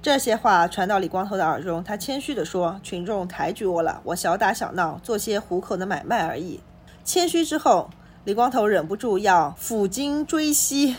[0.00, 6.60] 这些话传到李光头的耳中，他谦虚地说：“群众抬举我了，我小打小闹，做些糊口的买卖而已。”
[7.02, 7.90] 谦虚之后，
[8.22, 10.94] 李光头忍不住要抚今追昔。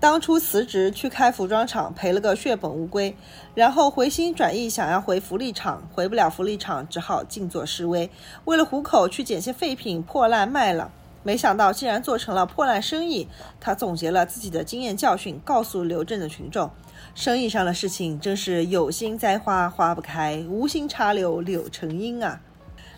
[0.00, 3.14] 当初辞职去开服装厂，赔了个血本无归，
[3.54, 8.08] 然后回心转意想要回福利厂，回不了福利厂，只好静坐示威。
[8.46, 10.90] 为了糊口，去捡些废品破烂卖了，
[11.22, 13.28] 没想到竟然做成了破烂生意。
[13.60, 16.70] 他总结了自己的经验教训，告诉刘镇的群众：
[17.14, 22.40] 生意上的事情真是有心栽花花不开，无心插柳柳成荫啊！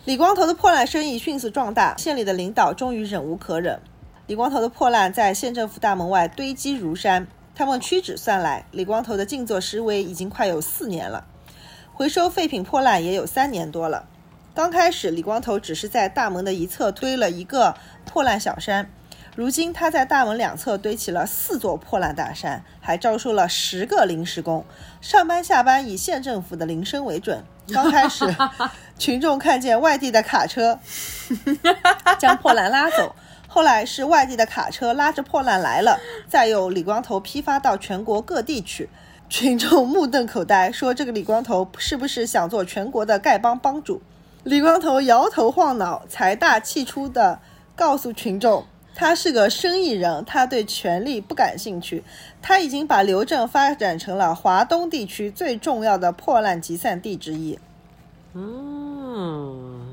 [0.05, 3.77] 李光头的破烂生意迅速壮大，县里的领导终于忍无可忍。
[4.25, 11.25] 李光头的破烂在县政府大门外堆积如山，他们屈指算来，李光头的静坐示威已经快有四年了，
[11.93, 14.07] 回收废品破烂也有三年多了。
[14.55, 18.89] 刚开始，李光头只是在大门的一侧堆了一个破烂小山，
[19.35, 24.63] 如今他在大门两侧堆起了四座破烂大山，还招收了十个临时工，
[25.01, 27.43] 上班下班以县政府的铃声为准。
[27.73, 28.25] 刚开始，
[28.97, 30.79] 群众看见外地的卡车
[32.17, 33.13] 将破烂拉走。
[33.53, 38.89] 后来是外地的卡车拉着破烂来了，再由李光头批发到全国各地去。
[39.29, 44.01] 群众目瞪口呆，说：“这个李光头是不是想做全国的丐帮帮主？”
[44.43, 47.37] 李光头摇头晃脑，财大气粗地
[47.75, 52.03] 告诉群众：“他是个生意人，他对权力不感兴趣。
[52.41, 57.59] 他已经把刘镇发展成了华东地区最重要的破烂集散地之一。”
[58.33, 59.92] 嗯。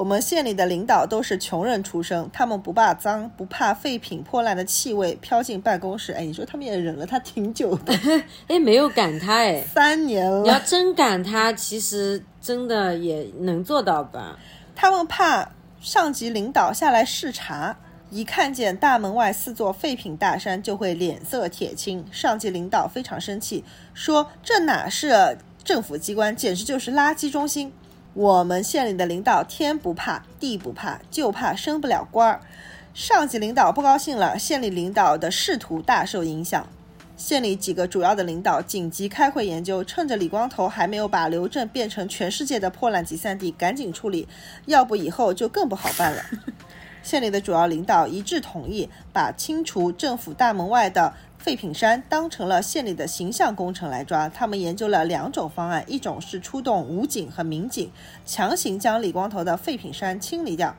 [0.00, 6.10] 我们县里的领导都是穷人出身，他们不怕脏，不怕废品破烂的气味飘进办公室。
[6.14, 7.92] 哎，你说他们也忍了他挺久的，
[8.48, 10.40] 哎，没有赶他，哎， 三年了。
[10.40, 14.38] 你要真赶他，其实真的也能做到吧？
[14.74, 15.46] 他们怕
[15.82, 17.76] 上级领导下来视察，
[18.08, 22.02] 一看见大门外四座废品大山，就会脸色铁青。
[22.10, 27.70] 上级领导非常生气，说这哪是政府机关，简直就是垃圾中心。
[28.12, 32.40] 我们县里的领导天不怕地不怕，就怕升不了官儿。
[32.92, 36.66] 上级领导不高兴了，县里领导的仕途大受影响。
[37.16, 44.26] 县里几个主要的领导紧急开会研究，趁着李光头还没有把刘镇变成全世界的破烂集散地，赶紧处理，
[44.66, 46.22] 要不以后就更不好办了。
[47.02, 51.14] 县里的主要领导一致同意，把清除政府大门外的。
[51.40, 57.90] 废品山当成了县里的形象工程来抓，他们研究了两种方案，一种是出动武警和民警，
[58.26, 60.76] 强行将李光头的废品山清理掉。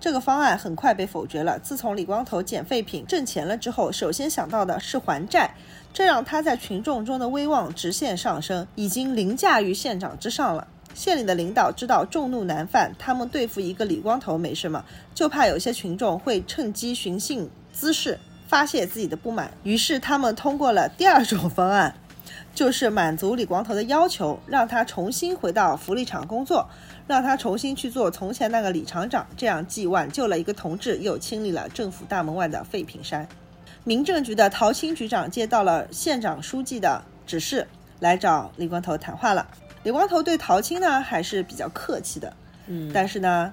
[0.00, 1.60] 这个方案很快被否决了。
[1.60, 5.54] 自从李光头捡废品挣钱了之后，首先想到的是还债，
[5.94, 10.66] 这让他在群众中的威望直线上升，已经凌驾于县长之上了。
[10.92, 14.84] 县里的领导知道众怒难犯，他们对付一个李光头没什么，
[15.14, 18.18] 就怕有些群众会趁机寻衅滋事。
[18.50, 21.94] 发泄自己的不满，于是他们通过了第二种方案，
[22.52, 26.68] 就是满足李光头的要求，让他重新回到福利厂工作，
[27.06, 33.24] 让他重新去做从前那个李厂长，这样既挽救了一个同志，又清理了政府大门外的废品山。
[33.84, 37.64] 民政局的陶青局长接到了县长书记的指示，
[38.00, 39.46] 来找李光头谈话了。
[39.84, 42.32] 李光头对陶青呢还是比较客气的，
[42.66, 43.52] 嗯，但是呢。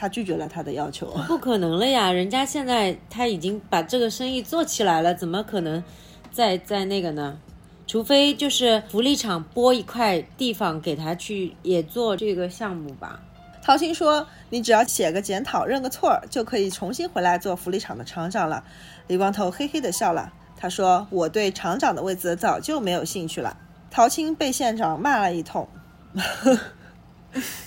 [0.00, 2.12] 他拒绝了他的要求，不可能了呀！
[2.12, 5.82] 人家现在他已经把这个生意做起来了，怎么可能
[6.30, 7.36] 再再那个呢？
[7.84, 13.20] 除非就是福利厂拨一块地方给他去也做这个项目吧。
[13.60, 18.62] 陶青说：“你只要写个检讨，认个错儿，就可以重新回来做福利厂的厂长了。”
[19.08, 23.56] 李光头嘿嘿的笑了，他说：“我对厂长的位子早就没有兴趣了。”
[23.90, 25.66] 陶青被县长骂了一通，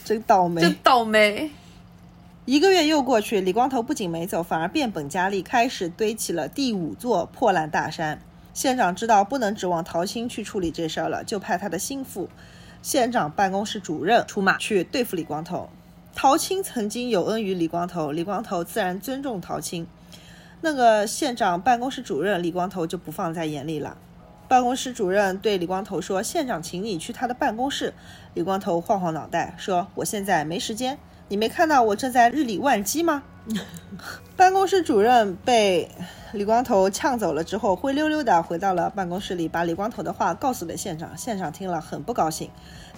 [0.05, 1.51] 真 倒霉，真倒霉。
[2.51, 8.21] 一个月又过去，李光头不仅没走，反而变本加厉，开始堆起了第五座破烂大山。
[8.53, 12.27] 县长知道不能指望陶青去处理这事儿了，就派他的心腹，
[12.81, 15.69] 县长办公室主任出马去对付李光头。
[16.13, 19.87] 陶青曾经有恩于李光头，李光头自然尊重陶青。
[20.59, 23.95] 那个县长办公室主任李光头就不放在眼里了。
[24.49, 27.93] 办公室主任对李光头说：“县长请你去他的办公室。”
[28.35, 30.99] 李光头晃晃脑袋说：“我现在没时间。
[31.31, 33.23] 你没看到我正在日理万机吗？”
[34.35, 35.89] 办公室主任被
[36.33, 41.17] 李光头呛走了之后，灰溜溜的回到了办公室里，把李光头的话告诉了县长。
[41.17, 42.49] 县长听了很不高兴，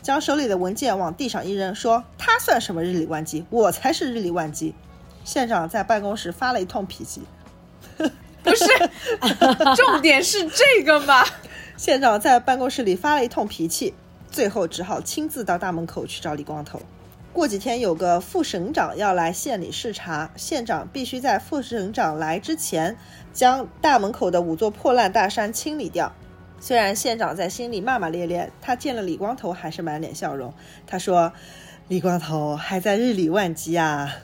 [0.02, 3.46] 将手里的文件往地上一扔，说：“他算什么日理万机？
[3.52, 4.74] 我才是日理万机！”
[5.24, 7.22] 县长在办公室发了一通脾气。
[8.44, 8.66] 不是，
[9.78, 11.24] 重点是这个吗？
[11.78, 13.94] 县长在办公室里发了一通脾气，
[14.32, 16.82] 最后只好亲自到大门口去找李光头。
[17.34, 22.96] 过几天有个副省长要来县里视察，县长必须在副省长来之前
[23.34, 26.14] 将大门口的五座破烂大山清理掉。
[26.60, 30.54] 虽然县长在心里骂骂咧咧，他见了李光头还是满脸笑容。
[30.86, 31.34] 他说
[31.90, 34.16] ：“李光头还在日理万机啊。”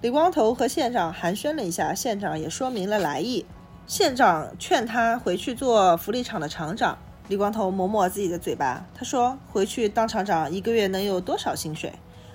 [0.00, 3.44] 李光头和县长寒暄了一下，县长也说明了来意。
[3.88, 6.96] 县长劝他回去做福利厂的厂长。
[7.26, 11.92] 李光头抹抹自己的嘴巴，他说：“回去当厂长一个月能有多少薪水？”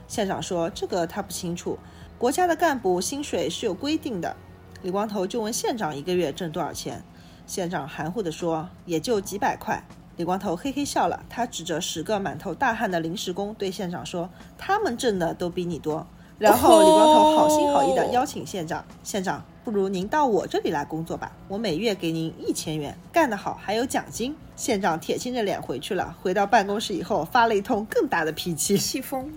[0.07, 1.77] 县长说：“这个他不清楚，
[2.17, 4.35] 国家的干部薪水是有规定的。”
[4.81, 7.03] 李光头就问县长：“一个月挣多少钱？”
[7.45, 9.83] 县长含糊地说：“也就几百块。”
[10.17, 16.07] 李光头嘿嘿笑了，他指着十个满头大汗的临时工对县长说：“他们挣的都比你多。”
[16.39, 26.15] 然后李光头好心好意地邀请县长：“县长，不如您到我这里来工作吧，我每月给您一千元，干得好还有奖金。”县长铁青着脸回去了。
[26.21, 29.31] 回到办公室以后，发了一通更大的脾气，气疯。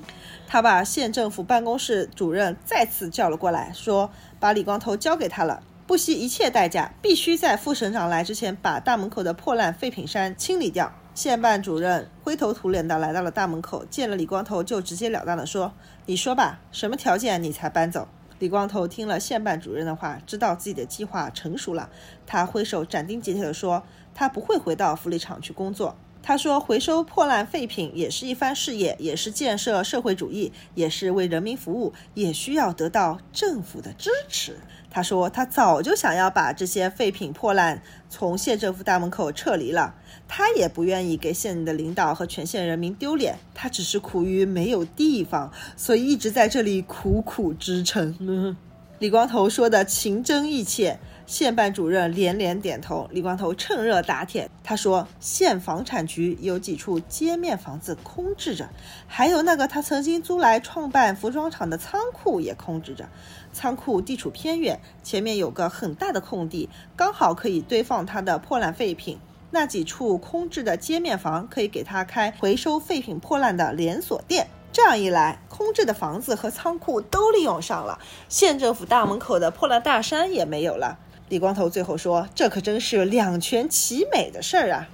[0.53, 15.73] 他把县政府办公室主任再次叫了过来，说：“把李光头交给他了，不惜一切代价，必须在副省长来之前把大门口的破烂废品山清理掉。”县办主任灰头土脸的来到了大门口，见了李光头就直截了当的说
[16.07, 18.09] ：“你说吧，什么条件你才搬走？”
[18.41, 21.89] 李光头听了县办主任的话，知道自己的计划成熟了，
[22.27, 34.59] 他挥手斩钉截铁的说：“他不会回到福利厂去工作。”他说：“回收破烂废品也是一番事业，也是建设社会主义，也是为人民服务，也需要得到政府的支持。”
[34.91, 39.95] 他说：“他早就想要把这些废品破烂从县政府大门口撤离了，
[40.29, 48.57] 他也不愿意给县里的领导和全县人民丢脸，他只是苦于没有地方，所以一直在这里苦苦支撑。
[49.01, 50.99] ”李光头说的情真意切。
[51.31, 54.51] 县办主任连连点头，李光头趁热打铁。
[54.65, 58.69] 他说：“县房产局有几处街面房子空置着，
[59.07, 63.09] 还有那个他曾经租来创办服装厂的仓库也空置着。
[63.53, 69.17] 仓库地处偏远，前面有个很大的空地，刚好可以堆放他的破烂废品。
[69.53, 74.49] 那几处空置的街面房可以给他开回收废品破烂的连锁店。
[74.73, 80.99] 这样一来，空置的房子和仓库都利用上了，县政府大门口的破烂大山也没有了。”
[81.31, 84.89] 李光头最后说：“这可真是两全其美的事儿啊！”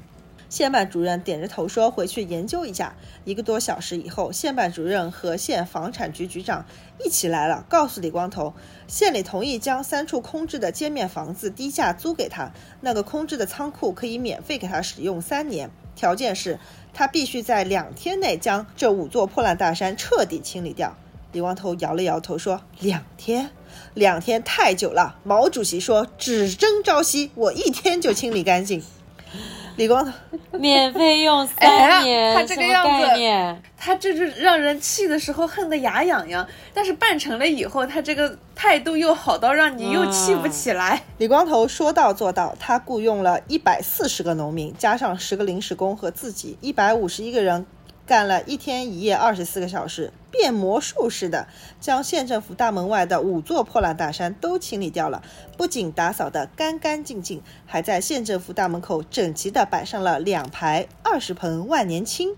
[0.50, 6.66] 县办主任点着头说：“回去研究一下。”一个多小时以后，县办主任和县房产局局长
[7.02, 8.52] 一起来了，告诉李光头，
[8.86, 16.58] 县里同意将三处空置的街面房子低价租给他，那个空置的仓库可以免费给他使用三年，条件是
[16.92, 20.94] 他必须在两天内将这五座破烂大山彻底清理掉。
[21.36, 23.50] 李光头摇了摇头说：“两天。”
[23.92, 28.82] 两天太久了，毛主席说只争朝夕，我一天就清理干净。
[29.76, 30.12] 李光头
[30.58, 41.02] 免费用三年，他这个样子，他这是让人气的时候恨得牙痒痒，但是办成了以后，他这个态度又好到让你又气不起来。
[41.18, 47.66] 李光头说到做到，他雇佣了一百四十个农民，加上十个临时工和自己，一百五十一个人。
[48.06, 51.48] 干了一天一夜二十四个小时，变魔术似的
[51.80, 55.24] 将县政府大门外的五座破烂大山都清理掉了。
[55.56, 62.36] 不仅打扫得干干净净，还在县政府大门口整齐地摆上了两排二十盆万年青。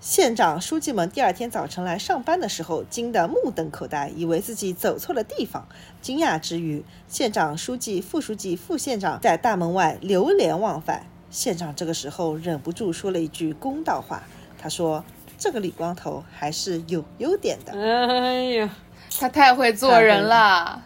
[0.00, 5.68] 县长、书记们第二天早晨来上班的时候，惊得目瞪口呆，以为自己走错了地方。
[6.00, 11.04] 惊讶之余，县长、书记、副书记、副县长在大门外流连忘返。
[11.30, 14.22] 县长这个时候忍不住说了一句公道话。
[14.62, 15.02] 他说
[15.38, 17.72] ：“这个李光头还是有优点的。
[17.72, 18.68] 哎呀，
[19.18, 20.82] 他太会做人了。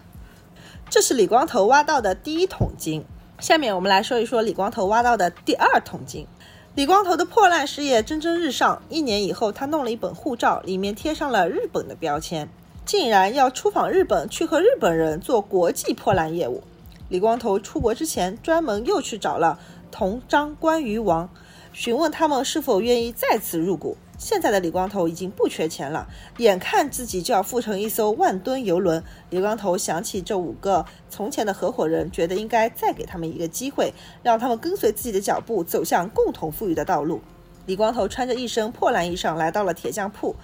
[0.88, 3.04] 这是李光头挖到的第一桶金。
[3.40, 6.28] 下面我们来说一说李光头挖到的第二桶金。
[6.76, 8.80] 李光头的破烂事业蒸蒸日上。
[8.88, 12.48] 一年以后，他弄了一本护照，里面贴上了日本的标签，
[12.86, 16.62] 竟然要出访日本，去和日本人做国际破烂业务。
[17.08, 19.58] 李光头出国之前，专门又去找了
[19.90, 21.28] 同张、关于王，
[21.74, 23.96] 询问他们是否愿意再次入股。
[24.16, 26.06] 现在的李光头已经不缺钱了，
[26.38, 29.02] 眼看自己就要富成一艘万吨游轮。
[29.30, 33.92] 李光头想起这五个从前的合伙人，觉得应该再给他们一个机会，
[34.22, 37.20] 让他们跟随自己的脚步，走向共同富裕的道路。
[37.66, 40.36] 李光头穿着一身破烂衣裳，来到了铁匠铺。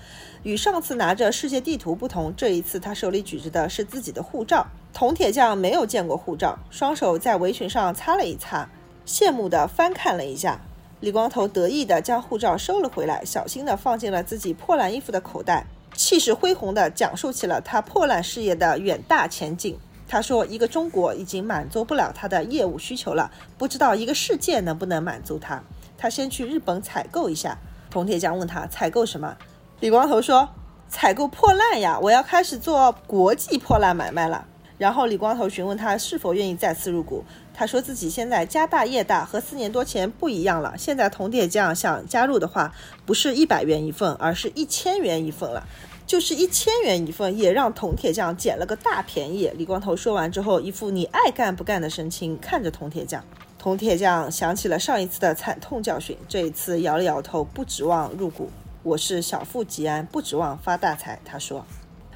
[0.42, 4.66] 与上次拿着世界地图不同，这一次他手里举着的是自己的护照。
[4.92, 8.68] 铜铁匠没有见过护照，双手在围裙上擦了一擦，
[9.06, 10.60] 羡慕地翻看了一下。
[11.00, 19.78] 李光头得意地将护照收了回来，小心地放进了自己破烂衣服的口袋，气势恢宏地讲述起了他破烂事业的远大前景。
[20.06, 25.62] 他说：“一个中国已经满足不了他的业务需求了，不知道一个世界能不能满足他。
[25.96, 27.56] 他先去日本采购一下。”
[27.88, 29.36] 铜铁匠问他：“采购什么？”
[29.80, 30.48] 李光头说
[30.90, 34.46] ：“采购破烂呀，我要开始做国际破烂买卖了。”
[34.80, 37.22] 然后李光头询问他是否愿意再次入股。
[37.52, 40.72] 他说自己现在家大业大，和四年多前不一样了。
[40.78, 42.72] 现在铜铁匠想加入的话，
[43.04, 45.68] 不是一百元一份，而是一千元一份了。
[46.06, 49.52] 就是一千元一份，也让铜铁匠捡了个大便宜。
[49.54, 53.22] 李光头说完之后，一副你爱干不干的神情看着铜铁匠。
[53.58, 58.48] 铜铁匠想起了上一次的惨痛教训，这一次摇了摇头，不指望入股。
[58.82, 61.20] 我是小富即安，不指望发大财。
[61.22, 61.66] 他说。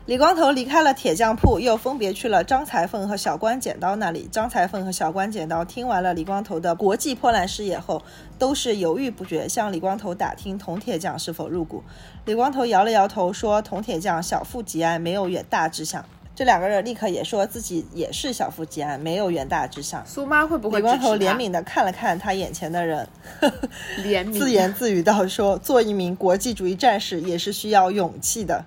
[0.07, 4.29] 李光头离开了铁匠铺，又分别去了张裁缝和小关剪刀那里。
[4.31, 8.03] 张裁缝和小关剪刀听完了李光头的国际破烂事业后，
[8.39, 11.83] 都是犹豫不决，向李光头打听铜铁匠是否入股。
[12.27, 16.05] 李光头摇了摇头，说：“铜铁匠小富即安，没有远大志向。”
[16.37, 20.05] 这两个人立刻也说自己也是小富即安，没有远大志向。
[20.05, 20.81] 苏妈会不会？
[20.81, 23.09] 李光头怜悯地看了看他眼前的人，
[24.03, 28.63] 怜悯， 自言自语道：“说做一名国际主义战士也是需要勇气的。”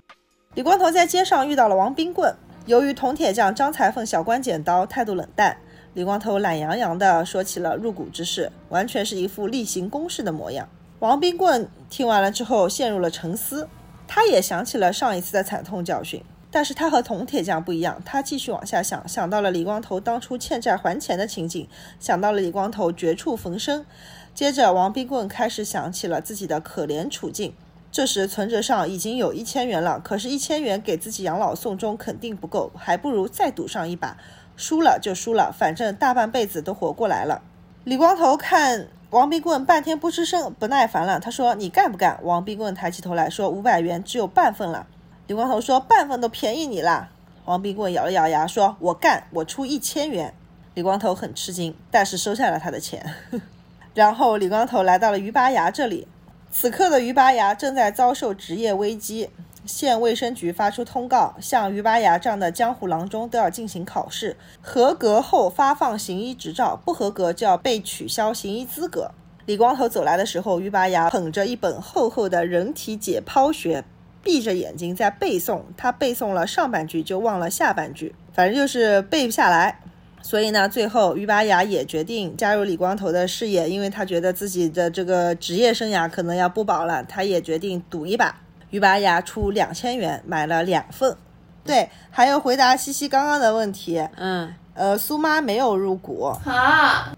[0.58, 2.34] 李光头在街上遇到了王冰棍，
[2.66, 5.56] 由于铜铁匠张裁缝、小关剪刀态度冷淡，
[5.94, 10.68] 李光头懒洋洋地说起了入股之事，完全是一副例行公事的模样。
[10.98, 13.70] 王冰棍听完了之后陷入了沉思，
[14.08, 21.70] 他也想起了上一次的惨痛教训，但是他和铜铁匠不一样，他继续往下想，想到了李光头当初欠债还钱的情景，
[22.00, 23.86] 想到了李光头绝处逢生，
[24.34, 27.54] 接着王冰棍开始想起了自己的可怜处境。
[27.98, 34.16] 这时存折上已经有一千元了，可是，一千元给自己养老送终肯定不够，还不如再赌上一把，
[34.56, 37.42] 输了就输了，反正大半辈子都活过来了。
[37.86, 44.86] 李光头看王冰棍半天不吱声，不耐烦了，他说：“你干不干？”王冰棍抬起头来说：“五百元只有半份了。”
[45.26, 47.10] 李光头说：“半份都便宜你了。”
[47.46, 50.36] 王冰棍咬了咬牙说：“我干，我出一千元。”
[50.76, 53.16] 李光头很吃惊，但是收下了他的钱。
[53.96, 56.08] 然后李光头来到了鱼拔牙这里。
[56.50, 59.30] 此刻的鱼拔牙正在遭受职业危机，
[59.66, 69.12] 县卫生局发出通告，像鱼拔牙这样的江湖郎中都要进行考试，合格后发放行医执照，不合格就要被取消行医资格。
[69.46, 73.84] 李光头走来的时候，鱼拔牙捧着一本厚厚的人体解剖学，
[74.24, 75.62] 闭着眼睛在背诵。
[75.78, 79.80] 他背诵了上半句就忘了下半句，反正就是背不下来。
[80.22, 88.36] 所以呢，最后于拔牙也决定加入李光头的事业，因为他觉得自己的这个职业生涯可能要不保了，他也决定赌一把。
[88.72, 91.16] 于拔牙出两千元买了两份。
[91.64, 97.14] 对，还有回答西西刚刚的问题，嗯，呃，苏妈没有入股啊？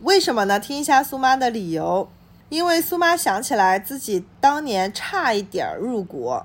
[0.00, 0.60] 为什么呢？
[0.60, 2.08] 听一下苏妈的理由，
[2.50, 6.38] 因为苏妈想起来自己当年差一点入股。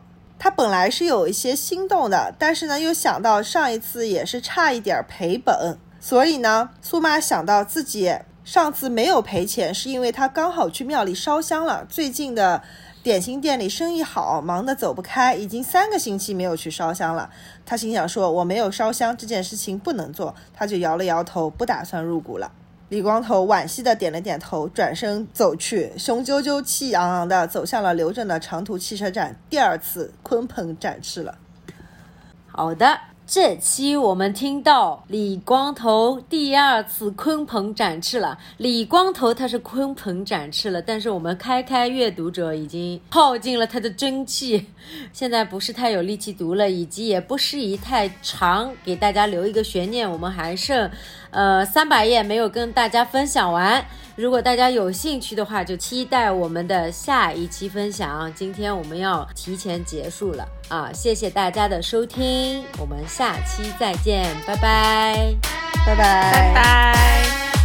[0.44, 8.14] 他本来是有一些心动的，但是呢，又想到上一次也是差一点赔本，所以呢，苏妈想到自己
[8.44, 11.86] 上次没有赔钱，是因为他刚好去庙里烧香了。
[11.88, 12.62] 最近的
[13.02, 17.30] 点心店里生意好，忙得走不开，已经三个星期没有去烧香了。
[17.66, 22.52] 他心想说：“我没有烧香这件事情不能做。”他就摇了摇头，不打算入股了。
[22.90, 31.36] 李光头惋惜的点了点头，转身走去，雄赳赳、气昂昂的走向了刘镇的长途汽车站，第二次鲲鹏展翅了。
[32.46, 38.38] 好的，这期我们听到李光头第二次鲲鹏展翅了。
[38.58, 44.68] 李光头他是鲲鹏展翅了，但是我们开开阅读者已经耗尽了他的真气，
[45.12, 50.08] 现在不是太有力气读了，以及也不适宜太长，给大家留一个悬念。
[50.08, 50.92] 我们还剩
[51.34, 53.84] 呃三百页没有跟大家分享完。
[54.16, 58.32] 如果大家有兴趣的话，就期待我们的下一期分享。
[58.36, 60.92] 今天我们要提前结束了啊！
[60.94, 65.36] 谢谢大家的收听，我们下期再见，拜拜，
[65.84, 67.63] 拜拜，拜拜。